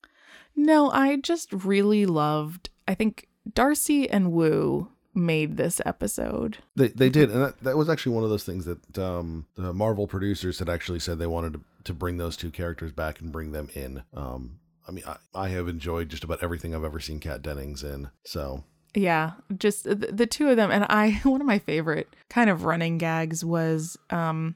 no, 0.55 0.89
I 0.91 1.17
just 1.17 1.51
really 1.51 2.05
loved. 2.05 2.69
I 2.87 2.95
think 2.95 3.27
Darcy 3.53 4.09
and 4.09 4.31
Woo 4.31 4.87
made 5.13 5.57
this 5.57 5.81
episode. 5.85 6.59
They 6.77 6.87
they 6.87 7.09
did, 7.09 7.31
and 7.31 7.43
that, 7.43 7.59
that 7.63 7.75
was 7.75 7.89
actually 7.89 8.15
one 8.15 8.23
of 8.23 8.29
those 8.29 8.45
things 8.45 8.63
that 8.63 8.97
um, 8.97 9.45
the 9.55 9.73
Marvel 9.73 10.07
producers 10.07 10.59
had 10.59 10.69
actually 10.69 10.99
said 10.99 11.19
they 11.19 11.27
wanted 11.27 11.53
to, 11.53 11.61
to 11.83 11.93
bring 11.93 12.15
those 12.15 12.37
two 12.37 12.49
characters 12.49 12.93
back 12.93 13.19
and 13.19 13.33
bring 13.33 13.51
them 13.51 13.69
in. 13.75 14.03
Um, 14.13 14.59
I 14.87 14.91
mean, 14.91 15.03
I, 15.05 15.17
I 15.35 15.49
have 15.49 15.67
enjoyed 15.67 16.07
just 16.07 16.23
about 16.23 16.41
everything 16.41 16.73
I've 16.73 16.85
ever 16.85 17.01
seen 17.01 17.19
Kat 17.19 17.41
Dennings 17.41 17.83
in. 17.83 18.09
So 18.23 18.63
Yeah, 18.95 19.33
just 19.57 19.83
the, 19.83 19.95
the 19.95 20.27
two 20.27 20.49
of 20.49 20.55
them. 20.55 20.71
And 20.71 20.85
I, 20.89 21.11
one 21.23 21.41
of 21.41 21.47
my 21.47 21.59
favorite 21.59 22.15
kind 22.29 22.49
of 22.49 22.63
running 22.63 22.97
gags 22.97 23.43
was 23.43 23.97
um, 24.09 24.55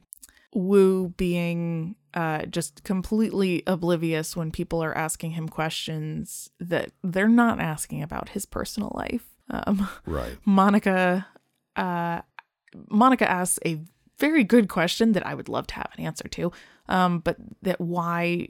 Woo 0.56 1.10
being 1.18 1.96
uh, 2.14 2.46
just 2.46 2.84
completely 2.84 3.62
oblivious 3.68 4.36
when 4.36 4.52
people 4.52 4.82
are 4.84 4.98
asking 4.98 5.32
him 5.32 5.50
questions 5.50 6.50
that 6.60 6.92
they're 7.04 7.28
not 7.28 7.60
asking 7.60 8.02
about 8.02 8.30
his 8.30 8.46
personal 8.46 8.92
life. 8.96 9.26
Um, 9.50 9.88
right, 10.06 10.38
Monica, 10.46 11.28
uh, 11.76 12.22
Monica 12.90 13.30
asks 13.30 13.60
a 13.66 13.82
very 14.18 14.44
good 14.44 14.70
question 14.70 15.12
that 15.12 15.26
I 15.26 15.34
would 15.34 15.50
love 15.50 15.68
to 15.68 15.76
have 15.76 15.92
an 15.98 16.06
answer 16.06 16.28
to. 16.30 16.52
Um, 16.88 17.20
but 17.20 17.38
that 17.64 17.82
why 17.82 18.48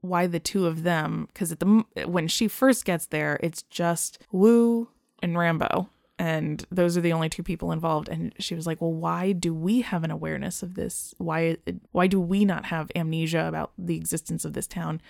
why 0.00 0.26
the 0.26 0.40
two 0.40 0.66
of 0.66 0.82
them? 0.82 1.26
Because 1.28 1.50
at 1.50 1.60
the 1.60 1.84
when 2.06 2.28
she 2.28 2.46
first 2.46 2.84
gets 2.84 3.06
there, 3.06 3.38
it's 3.42 3.62
just 3.62 4.18
Woo 4.30 4.88
and 5.22 5.34
Rambeau, 5.36 5.88
and 6.20 6.66
those 6.70 6.98
are 6.98 7.00
the 7.00 7.14
only 7.14 7.30
two 7.30 7.42
people 7.42 7.72
involved. 7.72 8.08
And 8.10 8.34
she 8.38 8.54
was 8.54 8.66
like, 8.66 8.80
"Well, 8.82 8.92
why 8.92 9.32
do 9.32 9.54
we 9.54 9.80
have 9.80 10.04
an 10.04 10.10
awareness 10.10 10.62
of 10.62 10.74
this? 10.74 11.14
Why 11.16 11.56
why 11.92 12.06
do 12.06 12.20
we 12.20 12.44
not 12.44 12.66
have 12.66 12.90
amnesia 12.94 13.46
about 13.48 13.72
the 13.78 13.96
existence 13.96 14.44
of 14.44 14.52
this 14.52 14.66
town?" 14.66 15.00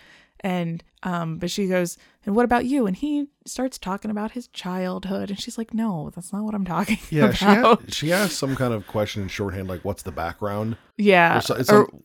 And 0.42 0.82
um, 1.02 1.38
but 1.38 1.50
she 1.50 1.66
goes, 1.66 1.98
"And 2.24 2.36
what 2.36 2.44
about 2.44 2.64
you?" 2.64 2.86
And 2.86 2.96
he 2.96 3.26
starts 3.44 3.76
talking 3.76 4.10
about 4.10 4.30
his 4.32 4.46
childhood, 4.48 5.30
and 5.30 5.40
she's 5.40 5.58
like, 5.58 5.74
"No, 5.74 6.10
that's 6.14 6.32
not 6.32 6.44
what 6.44 6.54
I'm 6.54 6.64
talking 6.64 6.98
yeah. 7.10 7.32
She 7.32 7.44
about." 7.44 7.80
had, 7.80 7.92
she 7.94 8.12
asked 8.12 8.38
some 8.38 8.54
kind 8.54 8.72
of 8.72 8.86
question 8.86 9.22
in 9.22 9.28
shorthand, 9.28 9.66
like 9.68 9.84
"What's 9.84 10.04
the 10.04 10.12
background?" 10.12 10.76
yeah, 10.96 11.38
Or 11.38 11.40
so- 11.40 11.56
or- 11.56 11.64
some- 11.64 12.02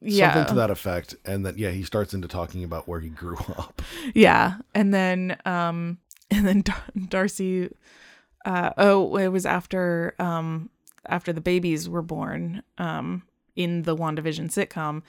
yeah, 0.00 0.32
something 0.34 0.48
to 0.54 0.60
that 0.60 0.70
effect. 0.70 1.16
And 1.24 1.44
that 1.44 1.58
yeah, 1.58 1.70
he 1.72 1.82
starts 1.82 2.14
into 2.14 2.28
talking 2.28 2.62
about 2.62 2.86
where 2.86 3.00
he 3.00 3.08
grew 3.08 3.36
up. 3.58 3.82
Yeah, 4.14 4.58
and 4.74 4.94
then 4.94 5.36
um 5.44 5.98
and 6.30 6.46
then 6.46 6.60
Dar- 6.62 6.84
Darcy 7.08 7.70
uh 8.44 8.70
oh 8.78 9.16
it 9.16 9.28
was 9.28 9.46
after 9.46 10.14
um 10.18 10.68
after 11.06 11.32
the 11.32 11.40
babies 11.40 11.88
were 11.88 12.02
born 12.02 12.62
um 12.78 13.22
in 13.56 13.82
the 13.82 13.96
WandaVision 13.96 14.50
sitcom 14.50 15.02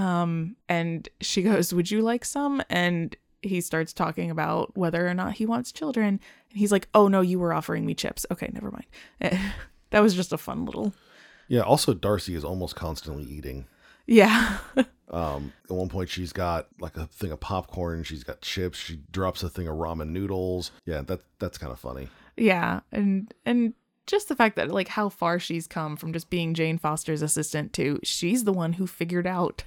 um 0.00 0.56
and 0.68 1.08
she 1.20 1.42
goes 1.42 1.74
would 1.74 1.90
you 1.90 2.00
like 2.00 2.24
some 2.24 2.62
and 2.70 3.16
he 3.42 3.60
starts 3.60 3.92
talking 3.92 4.30
about 4.30 4.76
whether 4.76 5.08
or 5.08 5.14
not 5.14 5.32
he 5.34 5.46
wants 5.46 5.72
children 5.72 6.20
and 6.50 6.58
he's 6.58 6.70
like 6.70 6.88
oh 6.94 7.08
no 7.08 7.20
you 7.20 7.38
were 7.38 7.52
offering 7.54 7.84
me 7.86 7.94
chips 7.94 8.24
okay 8.30 8.50
never 8.52 8.70
mind 8.70 9.40
that 9.90 10.00
was 10.00 10.14
just 10.14 10.32
a 10.32 10.38
fun 10.38 10.64
little 10.64 10.92
Yeah. 11.48 11.62
Also, 11.62 11.94
Darcy 11.94 12.34
is 12.36 12.44
almost 12.44 12.76
constantly 12.76 13.24
eating. 13.24 13.66
yeah 14.06 14.58
Um, 15.10 15.52
at 15.68 15.74
one 15.74 15.88
point, 15.88 16.08
she's 16.08 16.32
got 16.32 16.68
like 16.78 16.96
a 16.96 17.06
thing 17.06 17.32
of 17.32 17.40
popcorn. 17.40 18.04
She's 18.04 18.22
got 18.22 18.42
chips. 18.42 18.78
She 18.78 19.00
drops 19.10 19.42
a 19.42 19.48
thing 19.48 19.66
of 19.66 19.74
ramen 19.74 20.10
noodles. 20.10 20.70
Yeah, 20.86 21.00
that 21.00 21.22
that's 21.40 21.58
kind 21.58 21.72
of 21.72 21.80
funny. 21.80 22.08
Yeah, 22.40 22.80
and 22.90 23.32
and 23.44 23.74
just 24.06 24.28
the 24.28 24.34
fact 24.34 24.56
that 24.56 24.70
like 24.70 24.88
how 24.88 25.10
far 25.10 25.38
she's 25.38 25.66
come 25.66 25.94
from 25.94 26.12
just 26.12 26.30
being 26.30 26.54
Jane 26.54 26.78
Foster's 26.78 27.22
assistant 27.22 27.72
to 27.74 28.00
she's 28.02 28.44
the 28.44 28.52
one 28.52 28.72
who 28.72 28.86
figured 28.86 29.26
out 29.26 29.64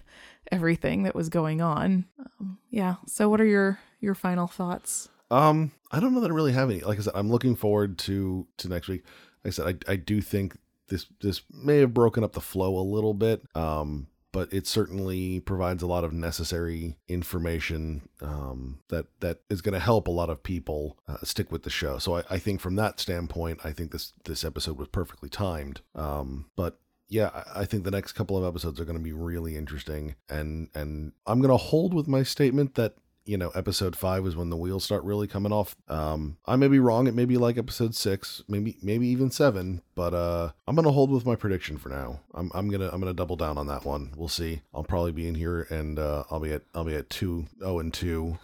everything 0.52 1.04
that 1.04 1.16
was 1.16 1.30
going 1.30 1.62
on. 1.62 2.06
Um, 2.20 2.58
yeah. 2.72 2.96
So 3.06 3.30
what 3.30 3.40
are 3.40 3.46
your 3.46 3.80
your 4.02 4.16
final 4.16 4.48
thoughts? 4.48 5.08
Um, 5.30 5.72
I 5.92 6.00
don't 6.00 6.14
know 6.14 6.22
that 6.22 6.32
I 6.32 6.34
really 6.34 6.52
have 6.54 6.70
any. 6.70 6.82
Like 6.82 6.98
I 6.98 7.04
said, 7.04 7.14
I'm 7.16 7.30
looking 7.30 7.56
forward 7.56 8.00
to 8.00 8.48
to 8.58 8.68
next 8.68 8.88
week. 8.88 9.04
Like 9.44 9.52
I 9.52 9.56
said, 9.56 9.82
I 9.88 9.94
I 9.94 9.96
do 9.96 10.20
think 10.20 10.58
this 10.88 11.06
this 11.22 11.44
may 11.52 11.78
have 11.78 11.94
broken 11.94 12.24
up 12.24 12.34
the 12.34 12.42
flow 12.42 12.78
a 12.78 12.82
little 12.82 13.14
bit. 13.14 13.44
Um, 13.56 14.08
but 14.34 14.52
it 14.52 14.68
certainly 14.68 15.40
provides 15.40 15.82
a 15.82 15.88
lot 15.88 16.04
of 16.04 16.12
necessary 16.12 16.98
information 17.08 18.10
um, 18.20 18.80
that 18.90 19.06
that 19.22 19.40
is 19.50 19.62
going 19.62 19.74
to 19.74 19.80
help 19.80 20.10
a 20.10 20.12
lot 20.12 20.30
of 20.30 20.44
people 20.44 20.98
uh, 21.08 21.18
stick 21.24 21.50
with 21.52 21.64
the 21.64 21.70
show. 21.70 21.98
So 22.00 22.18
I, 22.18 22.24
I 22.30 22.40
think 22.40 22.60
from 22.60 22.76
that 22.76 23.00
standpoint, 23.00 23.62
I 23.64 23.72
think 23.72 23.92
this 23.92 24.12
this 24.26 24.44
episode 24.44 24.78
was 24.78 24.90
perfectly 24.90 25.30
timed. 25.30 25.80
Um, 25.96 26.48
but 26.58 26.80
yeah, 27.08 27.44
I- 27.54 27.66
think 27.66 27.84
the 27.84 27.92
next 27.92 28.14
couple 28.14 28.38
of 28.38 28.44
episodes 28.44 28.80
are 28.80 28.86
going 28.86 28.98
to 28.98 29.04
be 29.04 29.14
really 29.14 29.56
interesting, 29.56 30.16
and 30.28 30.68
and 30.74 31.14
I'm 31.28 31.40
going 31.40 31.52
to 31.52 31.58
hold 31.58 31.94
with 31.94 32.08
my 32.08 32.24
statement 32.24 32.76
that 32.76 32.96
you 33.26 33.38
know 33.38 33.50
episode 33.56 33.96
five 33.96 34.26
is 34.26 34.36
when 34.36 34.50
the 34.50 34.58
wheels 34.58 34.84
start 34.84 35.04
really 35.04 35.28
coming 35.28 35.52
off. 35.52 35.76
Um, 35.88 36.38
I 36.46 36.56
may 36.56 36.68
be 36.68 36.80
wrong; 36.80 37.08
it 37.08 37.14
may 37.16 37.26
be 37.26 37.38
like 37.38 37.58
episode 37.58 37.96
six, 37.96 38.44
maybe 38.48 38.78
maybe 38.82 39.08
even 39.08 39.32
seven, 39.32 39.82
but 39.96 40.14
uh, 40.14 40.52
I'm 40.68 40.76
going 40.76 40.86
to 40.86 40.92
hold 40.92 41.12
with 41.12 41.26
my 41.26 41.36
prediction 41.36 41.78
for 41.78 41.90
now. 41.90 42.20
I'm 42.34 42.52
I'm 42.54 42.70
gonna 42.70 42.90
I'm 42.92 43.00
gonna 43.00 43.14
double 43.14 43.36
down 43.36 43.58
on 43.58 43.68
that 43.68 43.86
one. 43.86 44.12
We'll 44.16 44.28
see. 44.28 44.62
I'll 44.74 44.84
probably 44.84 45.12
be 45.12 45.28
in 45.28 45.36
here, 45.36 45.68
and 45.70 45.98
uh, 46.00 46.24
I'll 46.30 46.40
be 46.40 46.52
at 46.54 46.64
I'll 46.76 46.84
be 46.86 46.96
at 46.96 47.10
two 47.10 47.46
oh 47.62 47.80
and 47.80 47.94
two 47.94 48.38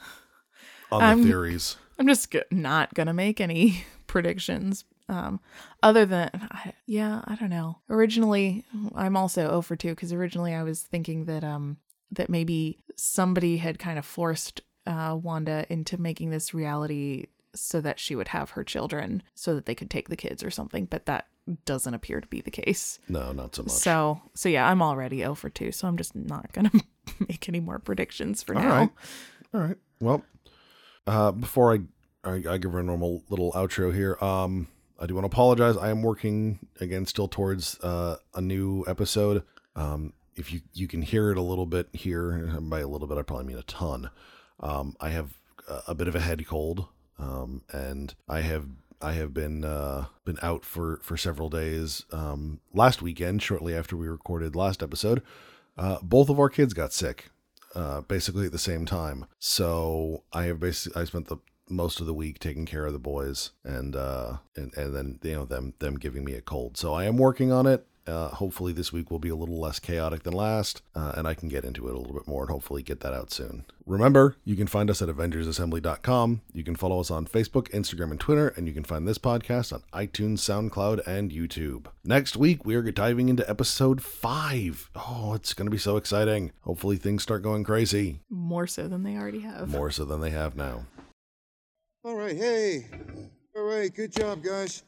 on 0.91 0.99
the 1.01 1.05
I'm- 1.07 1.23
theories. 1.23 1.77
I'm 1.97 2.07
just 2.07 2.31
g- 2.31 2.41
not 2.49 2.93
gonna 2.93 3.13
make 3.13 3.41
any 3.41 3.83
predictions. 4.07 4.85
Um, 5.09 5.39
other 5.83 6.05
than 6.05 6.29
I, 6.33 6.73
yeah, 6.85 7.21
I 7.25 7.35
don't 7.35 7.49
know. 7.49 7.79
Originally, 7.89 8.63
I'm 8.95 9.17
also 9.17 9.41
0 9.47 9.61
for 9.63 9.75
2 9.75 9.89
because 9.89 10.13
originally 10.13 10.53
I 10.53 10.61
was 10.61 10.81
thinking 10.83 11.25
that 11.25 11.43
um 11.43 11.77
that 12.11 12.29
maybe 12.29 12.77
somebody 12.95 13.57
had 13.57 13.79
kind 13.79 13.97
of 13.99 14.05
forced 14.05 14.61
uh, 14.89 15.15
Wanda 15.15 15.65
into 15.69 15.97
making 16.01 16.31
this 16.31 16.53
reality 16.53 17.27
so 17.55 17.79
that 17.81 17.99
she 17.99 18.15
would 18.15 18.29
have 18.29 18.51
her 18.51 18.63
children 18.63 19.23
so 19.35 19.55
that 19.55 19.65
they 19.65 19.75
could 19.75 19.89
take 19.89 20.09
the 20.09 20.15
kids 20.15 20.43
or 20.43 20.51
something, 20.51 20.85
but 20.85 21.05
that 21.05 21.27
doesn't 21.65 21.93
appear 21.93 22.21
to 22.21 22.27
be 22.27 22.41
the 22.41 22.51
case. 22.51 22.99
No, 23.07 23.31
not 23.31 23.55
so 23.55 23.63
much. 23.63 23.71
So, 23.71 24.21
so 24.35 24.49
yeah, 24.49 24.69
I'm 24.69 24.81
already 24.81 25.19
0 25.19 25.35
for 25.35 25.49
2, 25.49 25.71
so 25.71 25.87
I'm 25.87 25.97
just 25.97 26.15
not 26.15 26.51
going 26.53 26.69
to 26.71 26.81
make 27.27 27.47
any 27.47 27.59
more 27.59 27.79
predictions 27.79 28.43
for 28.43 28.55
All 28.55 28.61
now. 28.61 28.69
right. 28.69 28.89
All 29.53 29.61
right. 29.61 29.77
Well, 29.99 30.23
uh, 31.07 31.31
before 31.31 31.73
I, 31.73 31.79
I 32.23 32.43
I 32.49 32.57
give 32.57 32.73
her 32.73 32.79
a 32.79 32.83
normal 32.83 33.23
little 33.29 33.51
outro 33.53 33.93
here, 33.93 34.17
um, 34.21 34.67
I 34.99 35.05
do 35.07 35.15
want 35.15 35.23
to 35.23 35.31
apologize. 35.33 35.77
I 35.77 35.89
am 35.89 36.03
working 36.03 36.59
again 36.79 37.05
still 37.05 37.27
towards 37.27 37.79
uh, 37.79 38.17
a 38.35 38.41
new 38.41 38.83
episode. 38.87 39.43
Um, 39.75 40.13
if 40.35 40.53
you 40.53 40.61
you 40.73 40.87
can 40.87 41.01
hear 41.01 41.31
it 41.31 41.37
a 41.37 41.41
little 41.41 41.65
bit 41.65 41.89
here, 41.93 42.57
by 42.61 42.81
a 42.81 42.87
little 42.87 43.07
bit 43.07 43.17
I 43.17 43.23
probably 43.23 43.45
mean 43.47 43.57
a 43.57 43.63
ton. 43.63 44.09
Um, 44.59 44.95
I 44.99 45.09
have 45.09 45.39
a, 45.87 45.95
bit 45.95 46.07
of 46.07 46.15
a 46.15 46.19
head 46.19 46.45
cold, 46.47 46.87
um, 47.17 47.61
and 47.71 48.13
I 48.27 48.41
have 48.41 48.65
I 49.01 49.13
have 49.13 49.33
been 49.33 49.63
uh, 49.63 50.05
been 50.25 50.39
out 50.41 50.65
for 50.65 50.99
for 51.01 51.15
several 51.15 51.49
days. 51.49 52.05
Um, 52.11 52.59
last 52.73 53.01
weekend, 53.01 53.41
shortly 53.41 53.73
after 53.75 53.95
we 53.95 54.07
recorded 54.07 54.55
last 54.55 54.83
episode, 54.83 55.21
uh, 55.77 55.97
both 56.01 56.29
of 56.29 56.39
our 56.39 56.49
kids 56.49 56.73
got 56.73 56.91
sick 56.91 57.29
uh, 57.75 58.01
basically 58.01 58.45
at 58.45 58.51
the 58.51 58.57
same 58.57 58.85
time. 58.85 59.25
So 59.39 60.23
I 60.33 60.43
have 60.43 60.59
basically 60.59 61.01
I 61.01 61.05
spent 61.05 61.27
the 61.27 61.37
most 61.69 61.99
of 61.99 62.07
the 62.07 62.13
week 62.13 62.39
taking 62.39 62.65
care 62.65 62.87
of 62.87 62.93
the 62.93 62.99
boys 62.99 63.51
and 63.63 63.95
uh 63.95 64.37
and, 64.55 64.75
and 64.75 64.95
then 64.95 65.19
you 65.21 65.35
know 65.35 65.45
them 65.45 65.73
them 65.79 65.95
giving 65.95 66.23
me 66.23 66.33
a 66.33 66.41
cold. 66.41 66.77
So 66.77 66.93
I 66.93 67.05
am 67.05 67.17
working 67.17 67.51
on 67.51 67.67
it. 67.67 67.85
Uh, 68.07 68.29
hopefully 68.29 68.73
this 68.73 68.91
week 68.91 69.11
will 69.11 69.19
be 69.19 69.29
a 69.29 69.35
little 69.35 69.59
less 69.59 69.79
chaotic 69.79 70.23
than 70.23 70.33
last, 70.33 70.81
uh, 70.95 71.13
and 71.15 71.27
I 71.27 71.33
can 71.33 71.49
get 71.49 71.63
into 71.63 71.87
it 71.87 71.93
a 71.93 71.97
little 71.97 72.13
bit 72.13 72.27
more 72.27 72.43
and 72.43 72.51
hopefully 72.51 72.81
get 72.81 73.01
that 73.01 73.13
out 73.13 73.31
soon. 73.31 73.65
Remember, 73.85 74.35
you 74.45 74.55
can 74.55 74.67
find 74.67 74.89
us 74.89 75.01
at 75.01 75.09
AvengersAssembly.com. 75.09 76.41
You 76.53 76.63
can 76.63 76.75
follow 76.75 76.99
us 76.99 77.09
on 77.11 77.25
Facebook, 77.25 77.69
Instagram, 77.69 78.11
and 78.11 78.19
Twitter, 78.19 78.49
and 78.49 78.67
you 78.67 78.73
can 78.73 78.83
find 78.83 79.07
this 79.07 79.17
podcast 79.17 79.73
on 79.73 79.83
iTunes, 79.93 80.39
SoundCloud, 80.39 81.05
and 81.07 81.31
YouTube. 81.31 81.87
Next 82.03 82.35
week, 82.35 82.65
we 82.65 82.75
are 82.75 82.83
diving 82.83 83.29
into 83.29 83.47
episode 83.49 84.01
five. 84.01 84.89
Oh, 84.95 85.33
it's 85.33 85.53
going 85.53 85.67
to 85.67 85.71
be 85.71 85.77
so 85.77 85.97
exciting. 85.97 86.51
Hopefully, 86.61 86.97
things 86.97 87.23
start 87.23 87.41
going 87.43 87.63
crazy. 87.63 88.19
More 88.29 88.67
so 88.67 88.87
than 88.87 89.03
they 89.03 89.17
already 89.17 89.41
have. 89.41 89.69
More 89.69 89.91
so 89.91 90.05
than 90.05 90.21
they 90.21 90.31
have 90.31 90.55
now. 90.55 90.85
All 92.03 92.15
right, 92.15 92.35
hey. 92.35 92.87
All 93.55 93.63
right, 93.63 93.93
good 93.93 94.11
job, 94.11 94.43
guys. 94.43 94.83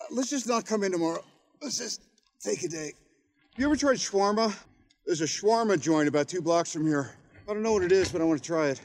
Uh, 0.00 0.06
let's 0.10 0.30
just 0.30 0.46
not 0.46 0.66
come 0.66 0.82
in 0.82 0.92
tomorrow. 0.92 1.24
Let's 1.62 1.78
just 1.78 2.02
take 2.44 2.62
a 2.62 2.68
day. 2.68 2.92
You 3.56 3.64
ever 3.64 3.76
tried 3.76 3.96
shawarma? 3.96 4.54
There's 5.06 5.22
a 5.22 5.24
shawarma 5.24 5.80
joint 5.80 6.08
about 6.08 6.28
two 6.28 6.42
blocks 6.42 6.72
from 6.72 6.86
here. 6.86 7.14
I 7.48 7.54
don't 7.54 7.62
know 7.62 7.72
what 7.72 7.84
it 7.84 7.92
is, 7.92 8.12
but 8.12 8.20
I 8.20 8.24
want 8.24 8.42
to 8.42 8.46
try 8.46 8.68
it. 8.68 8.80